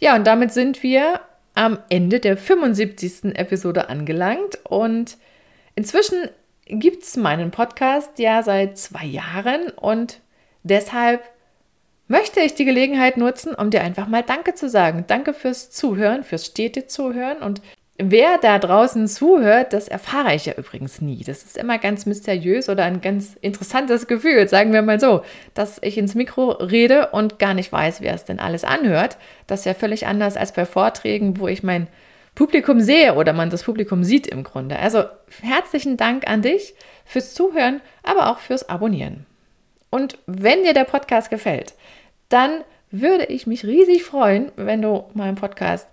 Ja, 0.00 0.14
und 0.14 0.26
damit 0.26 0.52
sind 0.52 0.82
wir 0.82 1.20
am 1.54 1.78
Ende 1.90 2.20
der 2.20 2.36
75. 2.36 3.36
Episode 3.36 3.88
angelangt 3.88 4.58
und 4.64 5.18
Inzwischen 5.78 6.28
gibt 6.66 7.04
es 7.04 7.16
meinen 7.16 7.52
Podcast 7.52 8.18
ja 8.18 8.42
seit 8.42 8.78
zwei 8.78 9.04
Jahren 9.04 9.70
und 9.70 10.18
deshalb 10.64 11.22
möchte 12.08 12.40
ich 12.40 12.56
die 12.56 12.64
Gelegenheit 12.64 13.16
nutzen, 13.16 13.54
um 13.54 13.70
dir 13.70 13.82
einfach 13.82 14.08
mal 14.08 14.24
Danke 14.24 14.54
zu 14.54 14.68
sagen. 14.68 15.04
Danke 15.06 15.34
fürs 15.34 15.70
Zuhören, 15.70 16.24
fürs 16.24 16.46
stete 16.46 16.88
Zuhören 16.88 17.38
und 17.38 17.62
Wer 18.00 18.38
da 18.38 18.60
draußen 18.60 19.08
zuhört, 19.08 19.72
das 19.72 19.88
erfahre 19.88 20.32
ich 20.32 20.46
ja 20.46 20.52
übrigens 20.54 21.00
nie. 21.00 21.24
Das 21.24 21.42
ist 21.42 21.56
immer 21.56 21.78
ganz 21.78 22.06
mysteriös 22.06 22.68
oder 22.68 22.84
ein 22.84 23.00
ganz 23.00 23.34
interessantes 23.40 24.06
Gefühl, 24.06 24.48
sagen 24.48 24.72
wir 24.72 24.82
mal 24.82 25.00
so, 25.00 25.22
dass 25.52 25.82
ich 25.82 25.98
ins 25.98 26.14
Mikro 26.14 26.50
rede 26.50 27.08
und 27.08 27.40
gar 27.40 27.54
nicht 27.54 27.72
weiß, 27.72 28.00
wer 28.00 28.14
es 28.14 28.24
denn 28.24 28.38
alles 28.38 28.62
anhört. 28.62 29.16
Das 29.48 29.60
ist 29.60 29.66
ja 29.66 29.74
völlig 29.74 30.06
anders 30.06 30.36
als 30.36 30.52
bei 30.52 30.64
Vorträgen, 30.64 31.40
wo 31.40 31.48
ich 31.48 31.64
mein 31.64 31.88
Publikum 32.38 32.80
sehe 32.80 33.16
oder 33.16 33.32
man 33.32 33.50
das 33.50 33.64
Publikum 33.64 34.04
sieht 34.04 34.28
im 34.28 34.44
Grunde. 34.44 34.78
Also 34.78 35.02
herzlichen 35.42 35.96
Dank 35.96 36.28
an 36.28 36.40
dich 36.40 36.72
fürs 37.04 37.34
Zuhören, 37.34 37.80
aber 38.04 38.30
auch 38.30 38.38
fürs 38.38 38.68
Abonnieren. 38.68 39.26
Und 39.90 40.18
wenn 40.26 40.62
dir 40.62 40.72
der 40.72 40.84
Podcast 40.84 41.30
gefällt, 41.30 41.74
dann 42.28 42.62
würde 42.92 43.24
ich 43.24 43.48
mich 43.48 43.64
riesig 43.64 44.04
freuen, 44.04 44.52
wenn 44.54 44.80
du 44.82 45.02
meinem 45.14 45.34
Podcast 45.34 45.88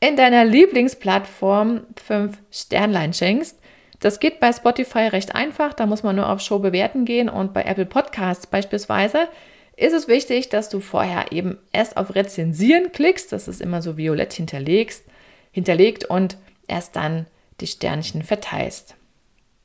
in 0.00 0.16
deiner 0.16 0.46
Lieblingsplattform 0.46 1.82
fünf 2.02 2.38
Sternlein 2.50 3.12
schenkst. 3.12 3.58
Das 4.00 4.18
geht 4.18 4.40
bei 4.40 4.50
Spotify 4.50 5.08
recht 5.08 5.34
einfach, 5.34 5.74
da 5.74 5.84
muss 5.84 6.02
man 6.02 6.16
nur 6.16 6.30
auf 6.30 6.40
Show 6.40 6.58
bewerten 6.58 7.04
gehen 7.04 7.28
und 7.28 7.52
bei 7.52 7.64
Apple 7.64 7.84
Podcasts 7.84 8.46
beispielsweise 8.46 9.28
ist 9.76 9.92
es 9.92 10.08
wichtig, 10.08 10.48
dass 10.48 10.70
du 10.70 10.80
vorher 10.80 11.32
eben 11.32 11.58
erst 11.70 11.98
auf 11.98 12.14
Rezensieren 12.14 12.92
klickst, 12.92 13.30
das 13.30 13.46
ist 13.46 13.60
immer 13.60 13.82
so 13.82 13.98
violett 13.98 14.32
hinterlegst 14.32 15.04
hinterlegt 15.52 16.04
und 16.04 16.36
erst 16.66 16.96
dann 16.96 17.26
die 17.60 17.66
Sternchen 17.68 18.22
verteilst. 18.22 18.96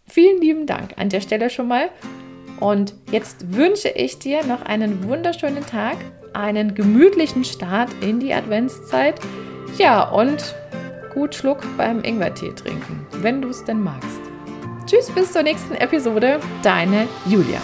Vielen 0.05 0.39
lieben 0.39 0.67
Dank 0.67 0.93
an 0.97 1.09
der 1.09 1.21
Stelle 1.21 1.49
schon 1.49 1.67
mal. 1.67 1.89
Und 2.59 2.93
jetzt 3.11 3.53
wünsche 3.53 3.89
ich 3.89 4.19
dir 4.19 4.43
noch 4.45 4.63
einen 4.63 5.07
wunderschönen 5.07 5.65
Tag, 5.65 5.97
einen 6.33 6.75
gemütlichen 6.75 7.43
Start 7.43 7.89
in 8.01 8.19
die 8.19 8.33
Adventszeit. 8.33 9.19
Ja, 9.77 10.09
und 10.09 10.55
gut 11.13 11.35
Schluck 11.35 11.65
beim 11.77 12.03
Ingwertee 12.03 12.53
trinken, 12.53 13.05
wenn 13.21 13.41
du 13.41 13.49
es 13.49 13.63
denn 13.63 13.81
magst. 13.81 14.21
Tschüss, 14.85 15.11
bis 15.11 15.33
zur 15.33 15.43
nächsten 15.43 15.75
Episode. 15.75 16.39
Deine 16.63 17.07
Julia. 17.25 17.61